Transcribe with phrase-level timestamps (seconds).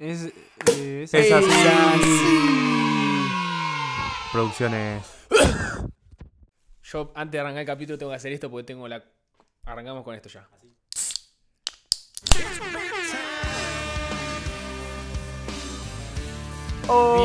[0.00, 1.46] Es, eh, es Es así.
[1.46, 3.28] así.
[4.32, 5.04] Producciones.
[6.82, 9.04] Yo antes de arrancar el capítulo tengo que hacer esto porque tengo la...
[9.66, 10.48] Arrancamos con esto ya.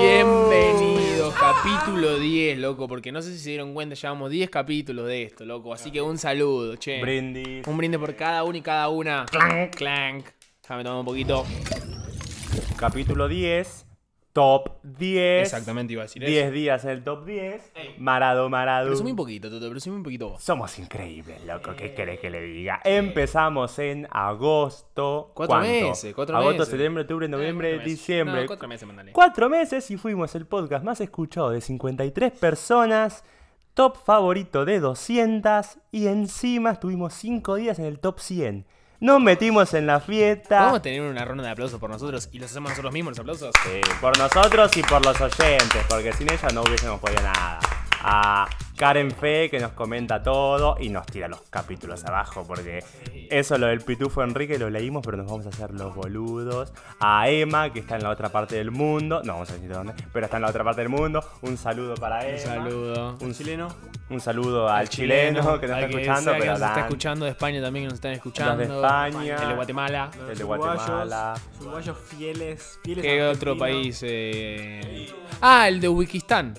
[0.02, 5.23] Bienvenidos, capítulo 10, loco, porque no sé si se dieron cuenta, llevamos 10 capítulos de
[5.23, 7.02] esto, loco, así que un saludo, che.
[7.02, 7.66] Brindis.
[7.66, 9.26] Un brinde por cada uno y cada una.
[9.32, 10.26] Clank, clank.
[10.62, 11.46] Déjame tomar un poquito.
[12.78, 13.86] Capítulo 10.
[14.34, 15.43] Top 10.
[15.43, 16.52] Exactamente, iba a decir 10 eso.
[16.54, 17.71] días en el top 10.
[18.00, 18.88] Marado, marado.
[18.88, 20.43] Presumí un poquito, Toto, presumí un poquito vos.
[20.43, 21.74] Somos increíbles, loco.
[21.78, 22.82] ¿Qué querés que le diga?
[22.84, 25.32] Empezamos en agosto.
[25.34, 25.70] Cuatro ¿Cuánto?
[25.88, 26.68] meses, cuatro agosto, meses.
[26.70, 27.98] septiembre, octubre, noviembre, cuatro meses.
[28.00, 28.42] diciembre.
[28.42, 29.12] No, cuatro meses, mandale.
[29.14, 33.23] Cuatro meses y fuimos el podcast más escuchado de 53 personas,
[33.73, 38.66] top favorito de 200 y encima estuvimos 5 días en el top 100.
[39.00, 40.59] Nos metimos en la fiesta.
[40.59, 43.52] ¿Podemos tener una ronda de aplausos por nosotros y los hacemos nosotros mismos los aplausos?
[43.64, 47.60] Sí, por nosotros y por los oyentes, porque sin ella no hubiésemos podido nada.
[48.08, 52.84] A Karen Fe, que nos comenta todo y nos tira los capítulos abajo, porque
[53.31, 56.72] eso lo del pitufo Enrique lo leímos, pero nos vamos a hacer los boludos.
[57.00, 59.94] A Emma, que está en la otra parte del mundo, no vamos a decir dónde,
[60.14, 61.23] pero está en la otra parte del mundo.
[61.42, 62.38] Un saludo para Emma.
[62.38, 63.17] Un saludo.
[63.22, 63.67] Un, chileno.
[64.12, 67.31] un saludo al, chileno, que nos está escuchando, sea que pero nos está escuchando de
[67.31, 68.64] España también que nos están escuchando.
[68.64, 69.36] Los de España.
[69.42, 70.12] El de Guatemala.
[70.16, 71.34] Los El de Guatemala.
[71.34, 72.80] los Uruguayos fieles.
[72.84, 74.00] fieles ¿Qué otro país?
[74.03, 75.08] eh?
[75.42, 76.53] Ah, el de Wikistán.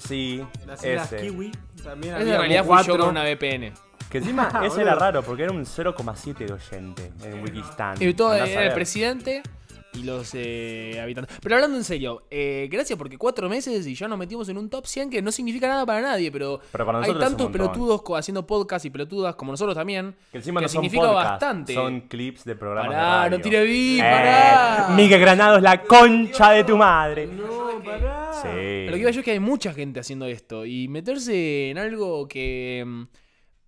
[0.00, 1.26] Sí, Las Islas ese.
[1.26, 1.52] Kiwi.
[1.82, 3.04] También Ese había en realidad como fui yo cuatro.
[3.06, 3.72] con una VPN.
[4.10, 7.96] Que encima Ah, ese era raro, porque era un 0,7 de oyente en Wikistan.
[8.02, 8.74] Y todo Andá a era el saber.
[8.74, 9.42] presidente
[9.94, 11.36] y los eh, habitantes.
[11.42, 14.68] Pero hablando en serio, eh, gracias porque cuatro meses y ya nos metimos en un
[14.70, 18.00] top 100 que no significa nada para nadie, pero, Pero para hay es tantos pelotudos
[18.16, 20.14] haciendo podcast y pelotudas como nosotros también.
[20.30, 21.74] Que encima que no son significa podcasts, bastante.
[21.74, 23.36] son clips de programas de Pará, radio.
[23.38, 24.88] no tire beef, Eh, pará.
[24.96, 27.26] Miguel Granados, la concha de tu madre.
[27.26, 28.30] No, pará.
[28.42, 28.86] Sí.
[28.86, 32.26] Lo que iba yo es que hay mucha gente haciendo esto y meterse en algo
[32.28, 33.02] que, mm,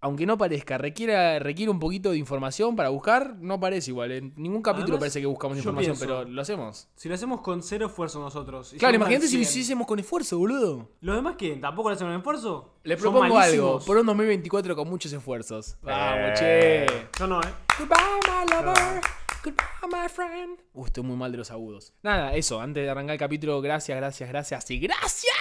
[0.02, 4.12] aunque no parezca, requiera, requiere un poquito de información para buscar, no parece igual.
[4.12, 6.88] En ningún capítulo Además, parece que buscamos información, pienso- pero lo hacemos.
[6.96, 8.72] Si lo hacemos con cero esfuerzo nosotros.
[8.74, 10.90] y Claro, imagínate si lo 100, hiciésemos con esfuerzo, boludo.
[11.00, 11.56] ¿Los demás qué?
[11.56, 12.74] ¿Tampoco le hacen un esfuerzo?
[12.82, 15.76] Le Son propongo algo, por un 2024 con muchos esfuerzos.
[15.82, 16.86] Vamos, Eh.
[16.86, 17.08] che.
[17.19, 17.54] Yo no, ¿eh?
[17.78, 17.96] Goodbye,
[18.26, 19.00] my lover.
[19.44, 20.58] Goodbye, my friend.
[20.72, 21.94] Uh, estoy muy mal de los agudos.
[22.02, 25.32] Nada, eso, antes de arrancar el capítulo, gracias, gracias, gracias y gracias.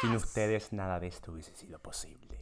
[0.00, 2.38] Sin ustedes nada de esto hubiese sido posible.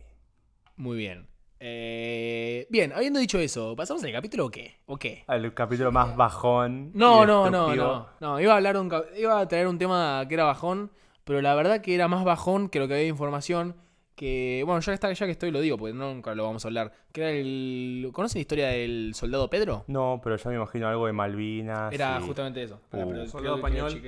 [0.79, 1.27] Muy bien.
[1.61, 4.77] Eh, bien, habiendo dicho eso, ¿pasamos al capítulo o qué?
[4.87, 5.25] ¿O qué?
[5.29, 6.93] El capítulo más bajón.
[6.95, 8.41] No, no, no, no, no.
[8.41, 10.93] Iba a hablar un, iba a traer un tema que era bajón,
[11.25, 13.75] pero la verdad que era más bajón que lo que había de información.
[14.15, 16.69] Que, bueno, ya que, está, ya que estoy lo digo, porque nunca lo vamos a
[16.69, 16.93] hablar.
[17.13, 18.09] Que era el.
[18.13, 19.85] ¿Conocen la historia del soldado Pedro?
[19.89, 21.93] No, pero yo me imagino algo de Malvinas.
[21.93, 22.81] Era y- justamente eso.
[22.93, 23.27] Uh.
[23.29, 24.01] Soldado español.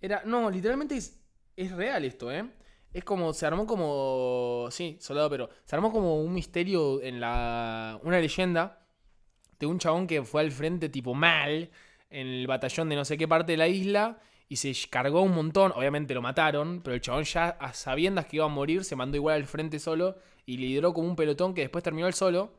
[0.00, 1.20] Era, no, literalmente es,
[1.56, 2.44] es real esto, ¿eh?
[2.96, 8.00] Es como, se armó como, sí, soldado, pero se armó como un misterio en la,
[8.02, 8.86] una leyenda
[9.58, 11.68] de un chabón que fue al frente tipo mal
[12.08, 14.18] en el batallón de no sé qué parte de la isla
[14.48, 18.36] y se cargó un montón, obviamente lo mataron, pero el chabón ya a sabiendas que
[18.36, 21.60] iba a morir se mandó igual al frente solo y lideró como un pelotón que
[21.60, 22.54] después terminó él solo.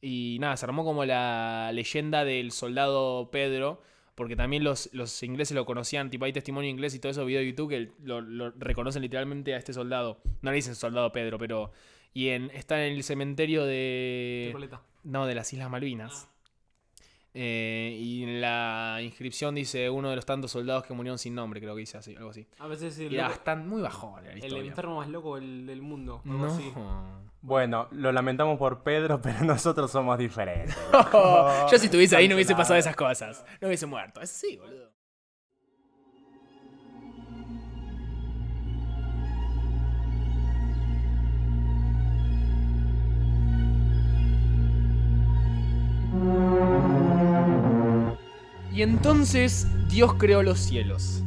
[0.00, 3.80] Y nada, se armó como la leyenda del soldado Pedro,
[4.14, 7.40] porque también los, los ingleses lo conocían, tipo hay testimonio inglés y todo eso, video
[7.40, 10.20] de YouTube que lo, lo reconocen literalmente a este soldado.
[10.42, 11.72] No le dicen soldado Pedro, pero...
[12.14, 14.50] Y en, está en el cementerio de...
[15.02, 16.28] No, de las Islas Malvinas.
[17.34, 21.60] Eh, y en la inscripción dice uno de los tantos soldados que murieron sin nombre,
[21.60, 22.46] creo que dice así, algo así.
[22.58, 26.20] A veces el, era bastante muy bajón la el enfermo más loco del, del mundo.
[26.26, 26.52] algo No.
[26.52, 26.72] así.
[27.40, 30.76] Bueno, lo lamentamos por Pedro, pero nosotros somos diferentes.
[31.72, 33.44] Yo si estuviese ahí no hubiese pasado esas cosas.
[33.60, 34.20] No hubiese muerto.
[34.20, 34.91] Es así, boludo.
[48.82, 51.22] Entonces Dios creó los cielos.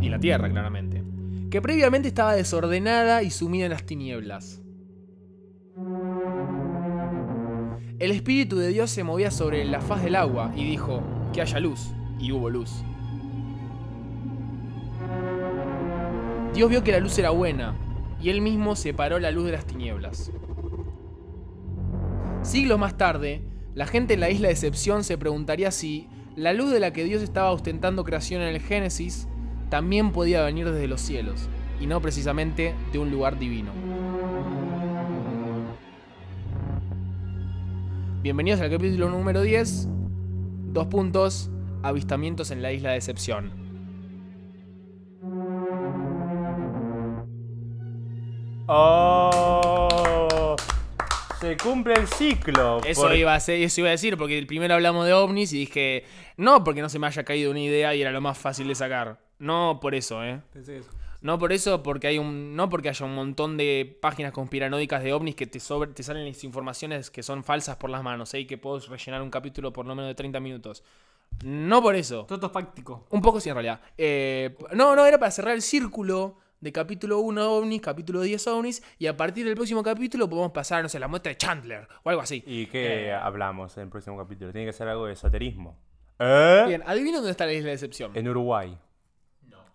[0.00, 1.04] Y la tierra, claramente.
[1.48, 4.60] Que previamente estaba desordenada y sumida en las tinieblas.
[8.00, 11.00] El Espíritu de Dios se movía sobre la faz del agua y dijo,
[11.32, 12.82] que haya luz, y hubo luz.
[16.52, 17.76] Dios vio que la luz era buena,
[18.20, 20.32] y él mismo separó la luz de las tinieblas.
[22.42, 26.70] Siglos más tarde, la gente en la isla de Excepción se preguntaría si la luz
[26.70, 29.26] de la que Dios estaba ostentando creación en el Génesis
[29.70, 31.48] también podía venir desde los cielos,
[31.80, 33.72] y no precisamente de un lugar divino.
[38.22, 39.88] Bienvenidos al capítulo número 10.
[40.72, 41.50] Dos puntos.
[41.82, 43.52] avistamientos en la isla de Decepción.
[48.68, 49.27] ¡Oh!
[51.40, 52.80] Se cumple el ciclo.
[52.84, 55.58] Eso, por- iba a ser- eso iba a decir, porque primero hablamos de ovnis y
[55.58, 56.04] dije,
[56.36, 58.74] no porque no se me haya caído una idea y era lo más fácil de
[58.74, 59.20] sacar.
[59.38, 60.40] No por eso, ¿eh?
[60.52, 60.88] Pensé eso.
[61.20, 62.54] No por eso, porque hay un.
[62.56, 66.26] No porque haya un montón de páginas conspiranoicas de ovnis que te sobre, te salen
[66.26, 68.40] las informaciones que son falsas por las manos, ¿eh?
[68.40, 70.82] y que puedo rellenar un capítulo por no menos de 30 minutos.
[71.44, 72.24] No por eso.
[72.24, 73.06] Todo esto fáctico.
[73.10, 73.80] Un poco sí, en realidad.
[73.96, 78.82] Eh, no, no, era para cerrar el círculo de capítulo 1 ovnis, capítulo 10 ovnis,
[78.98, 82.10] y a partir del próximo capítulo podemos pasar, no sé, la muestra de Chandler o
[82.10, 82.42] algo así.
[82.46, 84.52] ¿Y qué hablamos en el próximo capítulo?
[84.52, 85.78] Tiene que ser algo de esoterismo.
[86.18, 86.64] ¿Eh?
[86.66, 88.12] Bien, adivina dónde está la isla de excepción.
[88.14, 88.76] En Uruguay.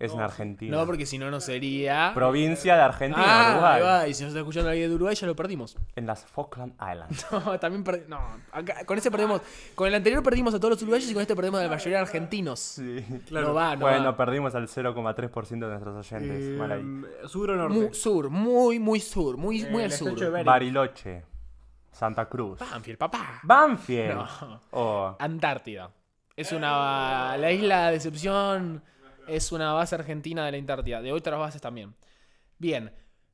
[0.06, 0.76] Es en Argentina.
[0.78, 2.12] No, porque si no, no sería.
[2.14, 3.82] Provincia de Argentina, Ah, Uruguay.
[3.82, 5.78] va, y si nos está escuchando alguien de Uruguay, ya lo perdimos.
[5.96, 7.26] En las Falkland Islands.
[7.32, 8.10] No, también perdimos.
[8.10, 8.20] No,
[8.52, 9.42] acá- con este perdemos.
[9.76, 11.98] Con el anterior perdimos a todos los uruguayos y con este perdemos a la mayoría
[11.98, 12.60] de argentinos.
[12.60, 13.06] Sí.
[13.32, 14.18] No va, no bueno, va.
[14.18, 16.58] perdimos al 0,3% de nuestros oyentes.
[16.60, 16.82] Mal ahí.
[17.24, 17.78] Eh, sur o norte.
[17.78, 20.44] Muy sur, muy, muy sur, muy, Eh, muy al sur.
[20.44, 21.24] Bariloche.
[21.92, 22.60] Santa Cruz.
[22.60, 23.40] Banfield, papá.
[23.44, 24.16] Banfield.
[24.16, 24.62] No.
[24.72, 25.90] Oh, Antártida.
[26.36, 27.38] Es una.
[27.38, 28.84] La isla de Decepción
[29.28, 31.02] es una base argentina de la Antártida.
[31.02, 31.94] De otras bases también.
[32.58, 32.92] Bien.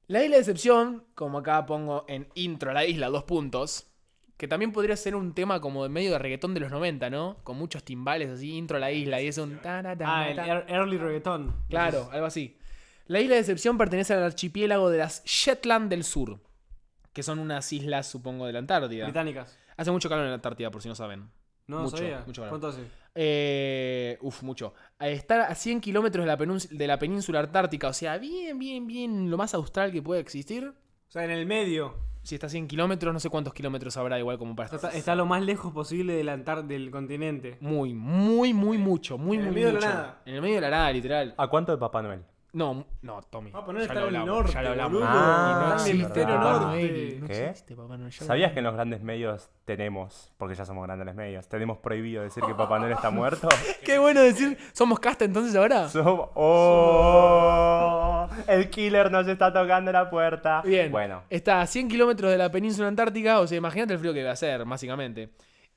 [0.08, 3.86] La isla de Decepción, como acá pongo en intro a la isla, dos puntos.
[4.38, 7.38] Que también podría ser un tema como de medio de reggaetón de los 90, ¿no?
[7.44, 9.22] Con muchos timbales así, intro a la isla.
[9.22, 9.60] Y es un.
[9.66, 11.54] Ah, el ear- early reggaeton.
[11.70, 12.58] Claro, algo así.
[13.08, 16.40] La isla de Decepción pertenece al archipiélago de las Shetland del Sur.
[17.12, 19.04] Que son unas islas, supongo, de la Antártida.
[19.06, 19.58] Británicas.
[19.76, 21.30] Hace mucho calor en la Antártida, por si no saben.
[21.68, 22.24] No, Mucho, sabía.
[22.26, 22.50] mucho calor.
[22.60, 22.82] ¿Cuánto hace?
[23.16, 24.74] Eh, uf, mucho.
[25.00, 29.38] Estar a 100 kilómetros de, de la península antártica, o sea, bien, bien, bien, lo
[29.38, 30.74] más austral que puede existir.
[31.08, 31.96] O sea, en el medio.
[32.22, 34.94] Si está a 100 kilómetros, no sé cuántos kilómetros habrá, igual como para estar.
[34.94, 37.58] está lo más lejos posible del, Antar del continente.
[37.62, 39.90] Muy, muy, muy mucho, muy, En el muy medio de la mucho.
[39.90, 40.22] nada.
[40.26, 41.34] En el medio de la nada, literal.
[41.38, 42.24] ¿A cuánto de Papá Noel?
[42.52, 43.52] No, no, Tommy.
[43.52, 44.92] Papá Noel ya está lo en el hablamos, norte, ya lo hablamos.
[44.94, 45.08] boludo.
[45.08, 46.66] Ah, en el existe hemisferio Papá norte.
[46.66, 47.46] Noel, No ¿Qué?
[47.50, 50.84] existe Papá Noel, ya lo ¿Sabías que en los grandes medios tenemos, porque ya somos
[50.88, 53.48] grandes medios, tenemos prohibido decir que Papá Noel está muerto?
[53.86, 55.90] Qué bueno decir, ¿somos casta entonces ahora?
[55.90, 58.28] Somos- ¡Oh!
[58.48, 60.62] El killer nos está tocando la puerta.
[60.64, 60.92] Bien.
[60.92, 64.24] Bueno, Está a 100 kilómetros de la península antártica, o sea, imagínate el frío que
[64.24, 65.30] va a hacer, básicamente.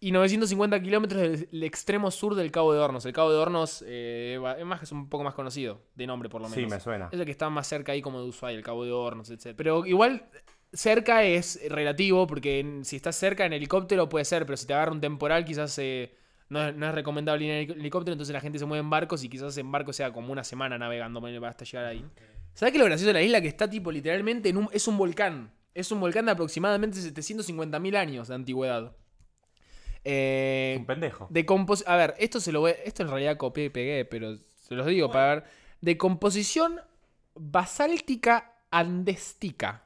[0.04, 3.06] Y 950 kilómetros del extremo sur del Cabo de Hornos.
[3.06, 4.37] El Cabo de Hornos eh,
[4.82, 6.64] es, un poco más conocido, de nombre por lo menos.
[6.64, 7.08] sí, me suena.
[7.12, 9.54] Es el que está más cerca ahí como de Ushuaia, el Cabo de Hornos, etc.
[9.56, 10.26] Pero igual,
[10.72, 14.75] cerca es relativo, porque en- si estás cerca en helicóptero puede ser, pero si te
[14.75, 16.12] agarra un temporal quizás eh,
[16.49, 18.90] no, es, no es recomendable ir en helic- helicóptero, entonces la gente se mueve en
[18.90, 22.04] barcos y quizás en barco sea como una semana navegando hasta llegar ahí.
[22.54, 23.40] ¿Sabes qué es lo gracioso de la isla?
[23.40, 24.69] Que está tipo literalmente en un...
[24.72, 25.52] Es un volcán.
[25.75, 28.96] Es un volcán de aproximadamente 750.000 años de antigüedad.
[30.04, 31.26] Eh, Un pendejo.
[31.31, 34.37] de compos a ver, esto se lo voy, esto en realidad copié y pegué, pero
[34.37, 35.44] se los digo para ver.
[35.81, 36.81] De composición
[37.34, 39.84] basáltica andéstica.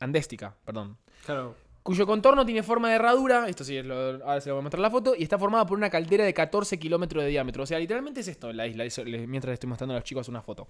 [0.00, 0.96] Andéstica, perdón.
[1.26, 1.54] Claro.
[1.82, 3.48] Cuyo contorno tiene forma de herradura.
[3.48, 5.14] Esto sí, es lo- ahora se lo voy a mostrar la foto.
[5.16, 7.64] Y está formada por una caldera de 14 kilómetros de diámetro.
[7.64, 8.84] O sea, literalmente es esto la isla.
[8.84, 10.68] eso les- mientras les estoy mostrando a los chicos una foto.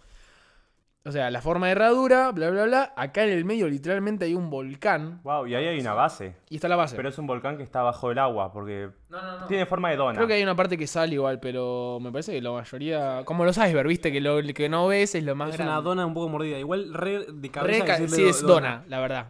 [1.04, 2.92] O sea, la forma de herradura, bla, bla, bla.
[2.96, 5.20] Acá en el medio, literalmente hay un volcán.
[5.24, 6.36] Wow, y ahí hay una base.
[6.48, 6.94] Y está la base.
[6.94, 9.46] Pero es un volcán que está bajo el agua, porque no, no, no.
[9.46, 10.14] tiene forma de dona.
[10.14, 13.22] Creo que hay una parte que sale igual, pero me parece que la mayoría.
[13.24, 15.72] Como los iceberg, viste, que lo que no ves es lo más Es grande.
[15.72, 16.56] una dona un poco mordida.
[16.58, 17.84] Igual re de Re cabeza.
[17.84, 19.26] ca- decirle sí, es dona, la verdad.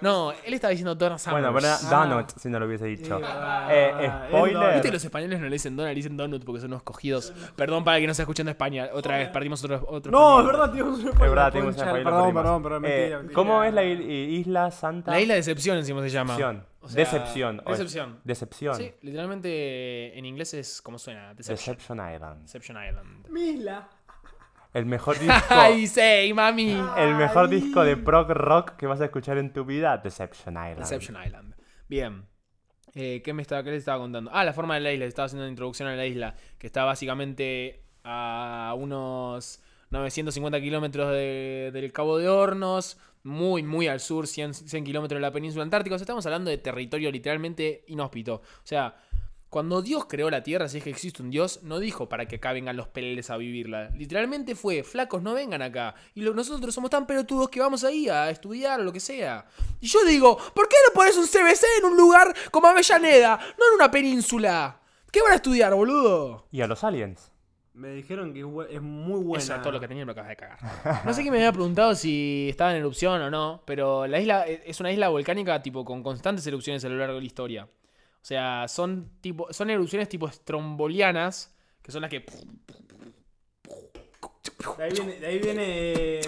[0.00, 1.42] No, él estaba diciendo Donna Summers.
[1.42, 2.06] Bueno, pero era Ah.
[2.06, 3.20] Donut, si no lo hubiese dicho.
[3.24, 4.72] Ah, Eh, es spoiler.
[4.74, 7.32] Viste que los españoles no le dicen Donna, le dicen Donut porque son unos cogidos.
[7.56, 8.88] Perdón para que no se escuchen de España.
[8.92, 9.84] Otra vez, perdimos otro.
[9.88, 10.46] otro No, es español.
[10.46, 11.10] verdad, tío.
[11.10, 12.80] Es verdad, tenemos una Perdón, perdón, lo perdón, perdimos.
[12.82, 13.34] mentira, Eh, mentira.
[13.34, 14.00] ¿Cómo es la il-
[14.40, 15.10] isla Santa?
[15.10, 16.34] La isla de Decepción encima se llama.
[16.36, 16.66] Decepción.
[16.80, 17.62] O sea, Decepción.
[17.64, 18.20] o es- Decepción.
[18.24, 18.74] Decepción.
[18.76, 21.32] Sí, literalmente en inglés es como suena.
[21.34, 21.76] Deception.
[21.76, 22.42] Deception Island.
[22.42, 23.28] Deception Island.
[23.30, 23.88] Misla.
[24.74, 25.34] El mejor disco.
[25.48, 26.76] ¡Ay, sí, mami!
[26.98, 30.78] el mejor disco de prog rock que vas a escuchar en tu vida, Deception Island.
[30.80, 31.54] Deception Island.
[31.88, 32.26] Bien.
[32.96, 34.30] Eh, ¿qué, me estaba, ¿Qué les estaba contando?
[34.32, 35.04] Ah, la forma de la isla.
[35.06, 36.34] Estaba haciendo una introducción a la isla.
[36.58, 42.98] Que está básicamente a unos 950 kilómetros de- del Cabo de Hornos.
[43.24, 45.94] Muy, muy al sur, 100, 100 kilómetros de la península antártica.
[45.94, 48.34] O sea, estamos hablando de territorio literalmente inhóspito.
[48.36, 48.94] O sea,
[49.54, 52.36] cuando Dios creó la Tierra, si es que existe un Dios, no dijo para que
[52.36, 53.88] acá vengan los peleles a vivirla.
[53.90, 55.94] Literalmente fue, flacos, no vengan acá.
[56.12, 59.46] Y lo- nosotros somos tan pelotudos que vamos ahí a estudiar o lo que sea.
[59.80, 63.36] Y yo digo, ¿por qué no pones un CBC en un lugar como Avellaneda?
[63.56, 64.80] No en una península.
[65.12, 66.48] ¿Qué van a estudiar, boludo?
[66.50, 67.30] Y a los aliens.
[67.74, 68.40] Me dijeron que
[68.74, 69.44] es muy buena.
[69.44, 70.58] Eso es todo lo que tenía me acabas de cagar.
[71.04, 74.48] No sé quién me había preguntado si estaba en erupción o no, pero la isla
[74.48, 77.68] eh, es una isla volcánica tipo con constantes erupciones a lo largo de la historia.
[78.24, 82.24] O sea, son tipo son erupciones tipo estrombolianas que son las que...
[84.78, 85.20] De ahí viene.
[85.20, 86.20] De ahí viene.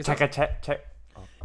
[0.00, 0.80] Chaca, cha- cha-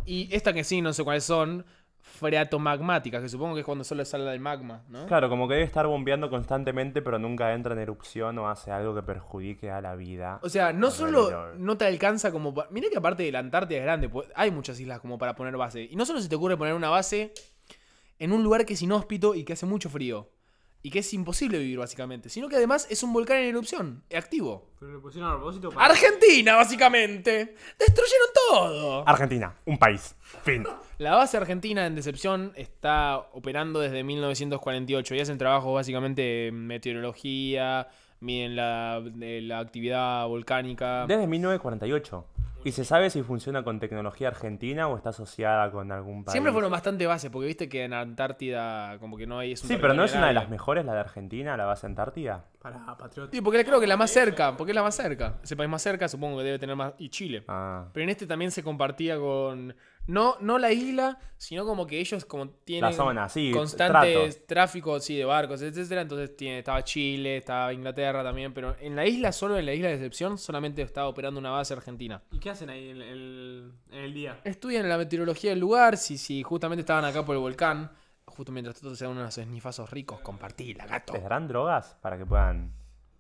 [0.06, 1.66] Y esta que sí, no sé cuáles son,
[2.00, 5.06] freatomagmáticas, que supongo que es cuando solo sale el magma, ¿no?
[5.06, 8.96] Claro, como que debe estar bombeando constantemente, pero nunca entra en erupción o hace algo
[8.96, 10.40] que perjudique a la vida.
[10.42, 12.56] O sea, no solo no te alcanza como...
[12.70, 15.58] Mira que aparte de la Antártida es grande, pues, hay muchas islas como para poner
[15.58, 15.82] base.
[15.84, 17.34] Y no solo se te ocurre poner una base
[18.20, 20.30] en un lugar que es inhóspito y que hace mucho frío.
[20.82, 22.30] Y que es imposible vivir básicamente.
[22.30, 24.70] Sino que además es un volcán en erupción, activo.
[24.80, 25.88] Pero le pusieron a propósito para.
[25.88, 27.56] Argentina, básicamente.
[27.78, 29.08] Destruyeron todo.
[29.08, 30.16] Argentina, un país.
[30.44, 30.66] Fin.
[30.98, 37.88] La base argentina en Decepción está operando desde 1948 y hacen trabajos básicamente en meteorología,
[38.22, 41.06] miden la, de la actividad volcánica.
[41.08, 42.26] Desde 1948.
[42.64, 46.34] ¿Y se sabe si funciona con tecnología argentina o está asociada con algún país?
[46.34, 49.54] Siempre fueron bastante bases, porque viste que en Antártida como que no hay...
[49.54, 51.86] es un Sí, pero no es una de las mejores la de Argentina, la base
[51.86, 52.46] Antártida.
[52.62, 53.32] Para Patriota.
[53.32, 55.40] Sí, porque creo que la más cerca, porque es la más cerca.
[55.42, 56.94] Ese país más cerca supongo que debe tener más...
[56.98, 57.44] Y Chile.
[57.48, 57.88] Ah.
[57.94, 59.74] Pero en este también se compartía con...
[60.08, 62.90] No, no la isla, sino como que ellos como tienen...
[62.90, 66.02] La zona, sí, Constantes tráfico, sí, de barcos, etcétera.
[66.02, 68.54] Entonces tiene, estaba Chile, estaba Inglaterra también.
[68.54, 71.74] Pero en la isla, solo en la isla de Decepción, solamente estaba operando una base
[71.74, 72.22] argentina.
[72.32, 74.40] ¿Y qué hacen ahí en el, en el día?
[74.44, 77.92] Estudian la meteorología del lugar, si, si justamente estaban acá por el volcán.
[78.40, 80.22] Justo mientras tanto se dan unos esnifazos ricos.
[80.22, 81.12] Compartila, gato.
[81.12, 82.72] ¿Les darán drogas para que puedan...?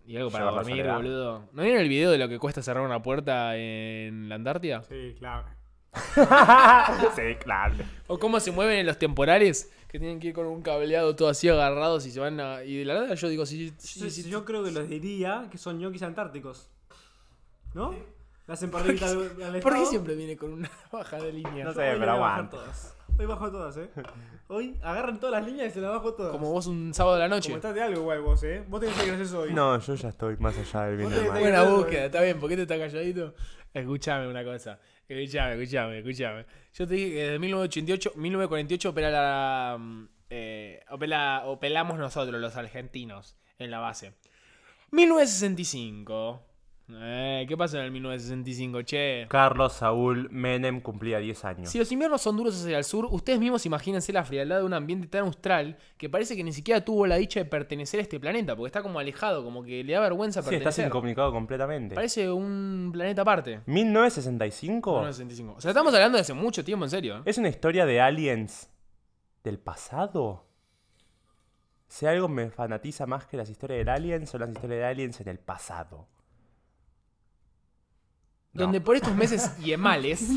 [0.05, 1.49] Y algo para Llevar dormir, boludo.
[1.51, 4.81] ¿No vieron el video de lo que cuesta cerrar una puerta en la Antártida?
[4.83, 5.45] Sí, claro.
[7.17, 7.75] sí, claro.
[8.07, 11.27] O cómo se mueven en los temporales, que tienen que ir con un cableado todo
[11.27, 12.63] así agarrados y se van a...
[12.63, 15.49] Y de la nada yo digo, sí, sí, Yo, sí, yo creo que los diría
[15.51, 16.69] que son ñoquis antárticos.
[17.73, 17.91] ¿No?
[17.91, 21.65] Le hacen al, al ¿Por qué siempre viene con una baja de línea?
[21.65, 22.57] No sé, pero aguanta.
[23.19, 23.89] Hoy bajo todas, eh.
[24.47, 26.31] Hoy agarran todas las líneas y se las bajo todas.
[26.31, 27.53] Como vos un sábado de la Como noche.
[27.53, 28.63] estás de algo igual vos, eh.
[28.67, 29.53] Vos tenés que gracioso hoy.
[29.53, 31.39] No, yo ya estoy más allá del bien y del mal.
[31.39, 33.35] Buena búsqueda, está bien, ¿por qué te estás calladito?
[33.73, 34.79] Escuchame una cosa.
[35.07, 36.45] Escuchame, escuchame, escuchame.
[36.73, 39.77] Yo te dije que desde 1988, 1948 opera la.
[39.77, 44.13] mm, eh, opela- operamos nosotros, los argentinos, en la base.
[44.91, 46.41] 1965.
[46.91, 49.27] Eh, ¿Qué pasó en el 1965, che?
[49.29, 51.69] Carlos Saúl Menem cumplía 10 años.
[51.69, 54.73] Si los inviernos son duros hacia el sur, ustedes mismos imagínense la frialdad de un
[54.73, 58.19] ambiente tan austral que parece que ni siquiera tuvo la dicha de pertenecer a este
[58.19, 60.85] planeta, porque está como alejado, como que le da vergüenza Sí, estás pertenecer.
[60.87, 61.93] incomunicado completamente.
[61.93, 63.61] Parece un planeta aparte.
[63.67, 65.53] 1965 1965.
[65.57, 67.17] O sea, estamos hablando de hace mucho tiempo, en serio.
[67.17, 67.21] ¿eh?
[67.25, 68.71] es una historia de aliens
[69.43, 70.45] del pasado.
[71.87, 75.21] Si algo me fanatiza más que las historias de aliens, son las historias de aliens
[75.21, 76.07] en el pasado.
[78.53, 78.63] No.
[78.63, 80.27] Donde por estos meses yemales,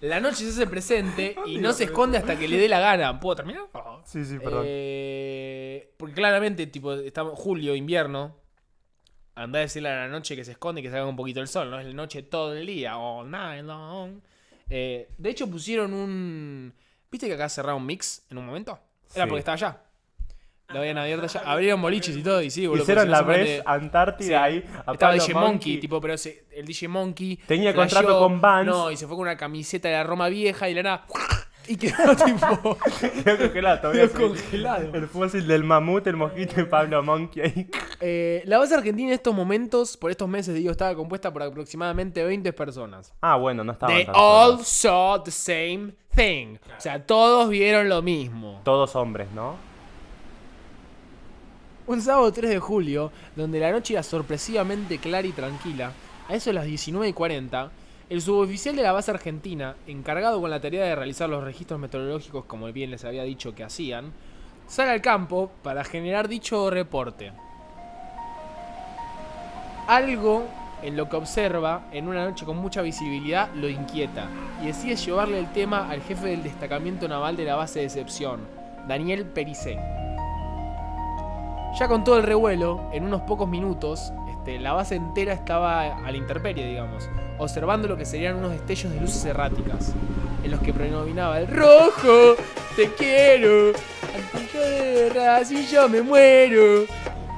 [0.00, 3.18] la noche se hace presente y no se esconde hasta que le dé la gana.
[3.20, 3.62] ¿Puedo terminar?
[4.04, 4.64] Sí, sí, perdón.
[4.66, 8.36] Eh, porque claramente, tipo, estamos julio, invierno.
[9.34, 11.46] Andá a decirle a la noche que se esconde y que salga un poquito el
[11.48, 11.78] sol, ¿no?
[11.78, 14.20] Es la noche todo el día, all night long.
[14.68, 16.74] Eh, de hecho, pusieron un.
[17.10, 18.78] ¿Viste que acá cerraron mix en un momento?
[19.14, 19.28] Era Sí.
[19.28, 19.82] porque estaba allá.
[20.70, 21.40] Lo habían abierto allá.
[21.50, 22.82] Abrieron boliches y todo, y sí, boludo.
[22.82, 24.34] Hicieron la mete- Antártida Sí.
[24.34, 24.64] ahí.
[24.74, 27.36] a Estaba Pablo DJ Monkey, tipo, pero ese- el DJ Monkey.
[27.46, 28.66] Tenía flasheó, contrato con Vans.
[28.66, 31.06] No, y se fue con una camiseta de la Roma vieja y la nada.
[31.66, 31.94] Y quedó
[32.24, 32.76] tipo.
[33.24, 34.08] Quedó congelado todavía.
[34.08, 34.90] Quedó congelado.
[34.94, 37.70] El fósil del mamut, el mosquito y Pablo Monkey ahí.
[38.00, 42.22] Eh, la base argentina en estos momentos, por estos meses, digo, estaba compuesta por aproximadamente
[42.24, 43.14] 20 personas.
[43.22, 46.56] Ah, bueno, no estaban They tan all saw the same thing.
[46.76, 48.60] O sea, todos vieron lo mismo.
[48.64, 49.56] Todos hombres, ¿no?
[51.88, 55.92] Un sábado 3 de julio, donde la noche era sorpresivamente clara y tranquila,
[56.28, 57.70] a eso de las 19 y 40,
[58.10, 62.44] el suboficial de la base argentina, encargado con la tarea de realizar los registros meteorológicos
[62.44, 64.12] como bien les había dicho que hacían,
[64.66, 67.32] sale al campo para generar dicho reporte.
[69.86, 70.44] Algo
[70.82, 74.28] en lo que observa en una noche con mucha visibilidad lo inquieta
[74.62, 78.40] y decide llevarle el tema al jefe del destacamento naval de la base de excepción,
[78.86, 79.78] Daniel Pericé.
[81.76, 86.10] Ya con todo el revuelo, en unos pocos minutos, este, la base entera estaba a
[86.10, 87.08] la intemperie, digamos,
[87.38, 89.94] observando lo que serían unos destellos de luces erráticas,
[90.42, 92.34] en los que predominaba el rojo,
[92.74, 93.72] te quiero,
[95.44, 96.84] si yo me muero,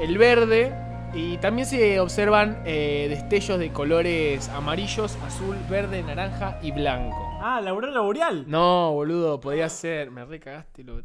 [0.01, 0.73] el verde,
[1.13, 7.17] y también se observan eh, destellos de colores amarillos, azul, verde, naranja y blanco.
[7.43, 8.45] Ah, la aurora boreal.
[8.47, 11.03] No, boludo, podría ser, me recagaste lo...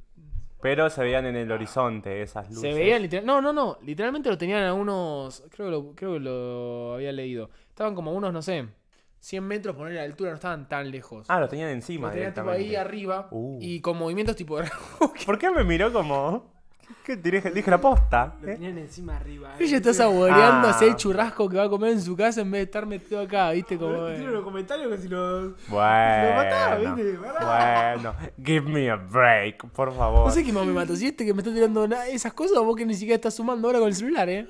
[0.66, 2.62] Pero se veían en el horizonte esas luces.
[2.62, 3.24] Se veían literal...
[3.24, 3.78] No, no, no.
[3.84, 5.44] Literalmente lo tenían a unos...
[5.52, 7.52] Creo que lo, creo que lo había leído.
[7.70, 8.68] Estaban como a unos, no sé,
[9.20, 10.32] 100 metros por la altura.
[10.32, 11.28] No estaban tan lejos.
[11.30, 13.28] Ah, lo tenían encima lo tenían tipo ahí arriba.
[13.30, 13.60] Uh.
[13.62, 14.58] Y con movimientos tipo...
[15.28, 16.55] ¿Por qué me miró como.?
[17.04, 18.36] ¿Qué dije, dije la posta?
[18.42, 18.54] Lo ¿eh?
[18.56, 19.54] tenían encima arriba.
[19.60, 20.72] Ella está saboreando Ah.
[20.72, 23.22] hacer el churrasco que va a comer en su casa en vez de estar metido
[23.22, 23.78] acá, ¿viste?
[23.78, 23.92] Como.
[23.92, 24.32] Boludo, Tiene eh.
[24.32, 25.54] los comentarios que si los.
[25.68, 26.36] Bueno.
[26.36, 27.18] mataba, ¿viste?
[27.18, 28.16] Bueno.
[28.44, 30.26] Give me a break, por favor.
[30.28, 32.64] No sé qué más me mata, si este que me está tirando esas cosas o
[32.64, 34.48] vos que ni siquiera estás sumando ahora con el celular, ¿eh?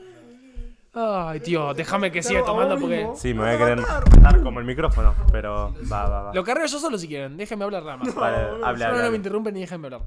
[0.98, 3.10] Ay, tío, déjame que siga tomando porque.
[3.16, 6.34] Sí, me voy a querer matar como el micrófono, pero va, va, va.
[6.34, 8.16] Lo carreo yo solo si quieren, déjenme hablar nada más.
[8.16, 10.02] Vale, No, no, hable, no me interrumpen ni déjenme hablar.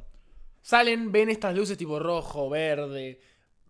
[0.63, 3.21] Salen, ven estas luces tipo rojo, verde,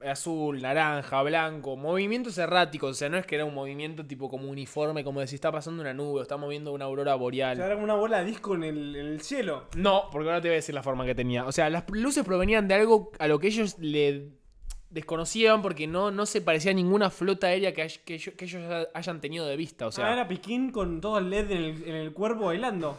[0.04, 4.48] azul, naranja, blanco, movimientos erráticos, o sea, no es que era un movimiento tipo como
[4.48, 7.56] uniforme, como de si está pasando una nube o está moviendo una aurora O boreal.
[7.56, 9.66] sea, era como una bola de disco en el, en el cielo.
[9.76, 11.46] No, porque ahora te voy a decir la forma que tenía.
[11.46, 14.37] O sea, las luces provenían de algo a lo que ellos le
[14.90, 18.44] desconocían porque no, no se parecía a ninguna flota aérea que, hay- que ellos, que
[18.46, 19.86] ellos hayan tenido de vista.
[19.86, 22.96] O sea, sea, era Piquín con todo el LED en el, en el cuerpo bailando.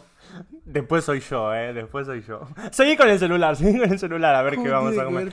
[0.65, 1.73] Después soy yo, eh.
[1.73, 2.41] Después soy yo.
[2.71, 5.31] Seguí con el celular, seguí con el celular a ver ¿cómo qué vamos a comer.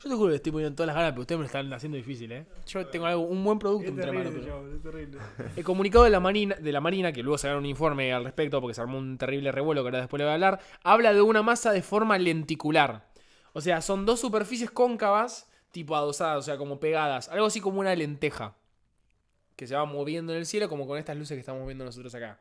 [0.00, 1.96] Yo te juro que estoy poniendo todas las ganas, pero ustedes me lo están haciendo
[1.96, 2.46] difícil, ¿eh?
[2.68, 4.32] Yo tengo algo, un buen producto Es entre manos.
[4.32, 5.18] terrible, pero- yo, es terrible.
[5.56, 8.60] El comunicado de la, Marina, de la Marina, que luego sacaron un informe al respecto
[8.60, 11.20] porque se armó un terrible revuelo que ahora después le voy a hablar, habla de
[11.20, 13.08] una masa de forma lenticular.
[13.54, 17.28] O sea, son dos superficies cóncavas, tipo adosadas, o sea, como pegadas.
[17.28, 18.54] Algo así como una lenteja.
[19.54, 22.12] Que se va moviendo en el cielo como con estas luces que estamos viendo nosotros
[22.16, 22.38] acá.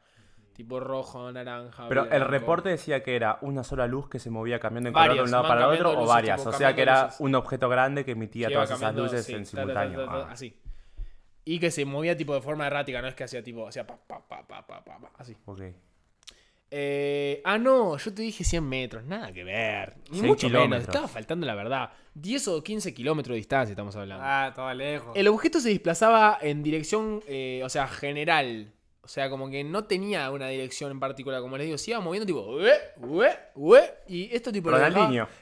[0.53, 1.87] Tipo rojo, naranja.
[1.87, 5.15] Pero el reporte decía que era una sola luz que se movía cambiando en color
[5.15, 6.39] de un lado para el otro o varias.
[6.39, 9.33] tipo, O sea que era un objeto grande que emitía Que todas esas luces sí,
[9.33, 10.05] en ta, ta, ta, simultáneo.
[10.05, 10.27] ta, Ah.
[10.31, 10.59] Así.
[11.45, 13.97] Y que se movía tipo de forma errática, no es que hacía tipo, hacía pa,
[14.07, 15.37] pa, pa, pa, pa, pa, pa, así.
[15.45, 15.61] Ok.
[16.69, 19.95] Eh, ah, no, yo te dije 100 metros, nada que ver.
[20.11, 20.89] Ni 100 mucho menos, kilómetros.
[20.89, 21.91] estaba faltando la verdad.
[22.15, 24.23] 10 o 15 kilómetros de distancia estamos hablando.
[24.25, 25.15] Ah, estaba lejos.
[25.15, 28.73] El objeto se desplazaba en dirección, eh, o sea, general.
[29.01, 31.39] O sea, como que no tenía una dirección en particular.
[31.39, 33.93] Como les digo, se iba moviendo tipo, ue, ue, ue.
[34.05, 35.27] Y esto tipo Ronaldinho.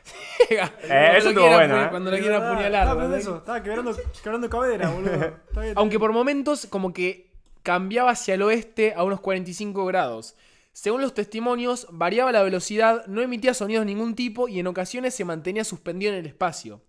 [0.48, 1.88] Eh, lo eso estuvo bueno, eh.
[1.90, 2.84] Cuando lo quieran apuñalar.
[2.84, 3.20] Estaba pensando ¿verdad?
[3.20, 5.40] eso, estaba quebrando, quebrando cabera, boludo.
[5.76, 7.32] Aunque por momentos como que
[7.64, 10.36] cambiaba hacia el oeste a unos 45 grados.
[10.76, 15.16] Según los testimonios, variaba la velocidad, no emitía sonidos de ningún tipo y en ocasiones
[15.16, 16.82] se mantenía suspendido en el espacio.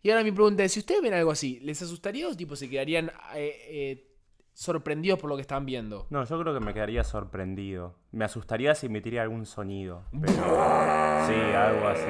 [0.00, 2.70] Y ahora mi pregunta es, si ustedes ven algo así, ¿les asustaría o tipo se
[2.70, 4.16] quedarían eh, eh,
[4.52, 6.06] sorprendidos por lo que están viendo?
[6.10, 7.96] No, yo creo que me quedaría sorprendido.
[8.12, 10.04] Me asustaría si emitiría algún sonido.
[10.12, 10.32] Pero.
[11.26, 12.06] Sí, algo así.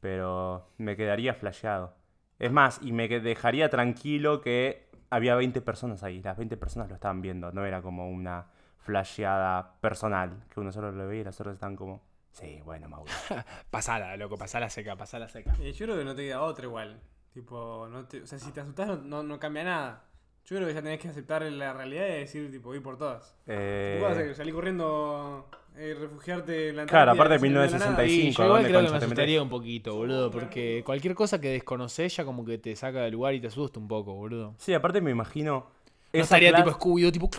[0.00, 1.96] Pero me quedaría flasheado.
[2.38, 6.20] Es más, y me dejaría tranquilo que había 20 personas ahí.
[6.20, 7.50] Las 20 personas lo estaban viendo.
[7.50, 8.46] No era como una
[8.84, 10.44] flasheada personal.
[10.52, 12.02] Que uno solo lo veía y los otros están como.
[12.32, 13.10] Sí, bueno, Mauro.
[13.70, 15.54] Pasala, loco, pasala seca, pasala seca.
[15.60, 17.00] Eh, yo creo que no te queda otra igual.
[17.32, 20.04] Tipo, no te, o sea, si te asustás no, no, no cambia nada.
[20.44, 23.34] Yo creo que ya tenés que aceptar la realidad y decir, tipo, ir por todas.
[23.46, 24.34] Eh, ¿Qué vas a hacer?
[24.34, 27.90] ¿Salir corriendo, eh, refugiarte en la Claro, aparte de sin ver la nada?
[28.02, 28.08] 1965.
[28.08, 31.48] Sí, yo igual ¿dónde creo que me asustaría un poquito, boludo, porque cualquier cosa que
[31.50, 34.54] desconoces ya como que te saca del lugar y te asusta un poco, boludo.
[34.58, 35.52] Sí, aparte me imagino.
[35.60, 35.66] No
[36.12, 37.30] esa estaría clase- tipo Scooby-Doo, tipo...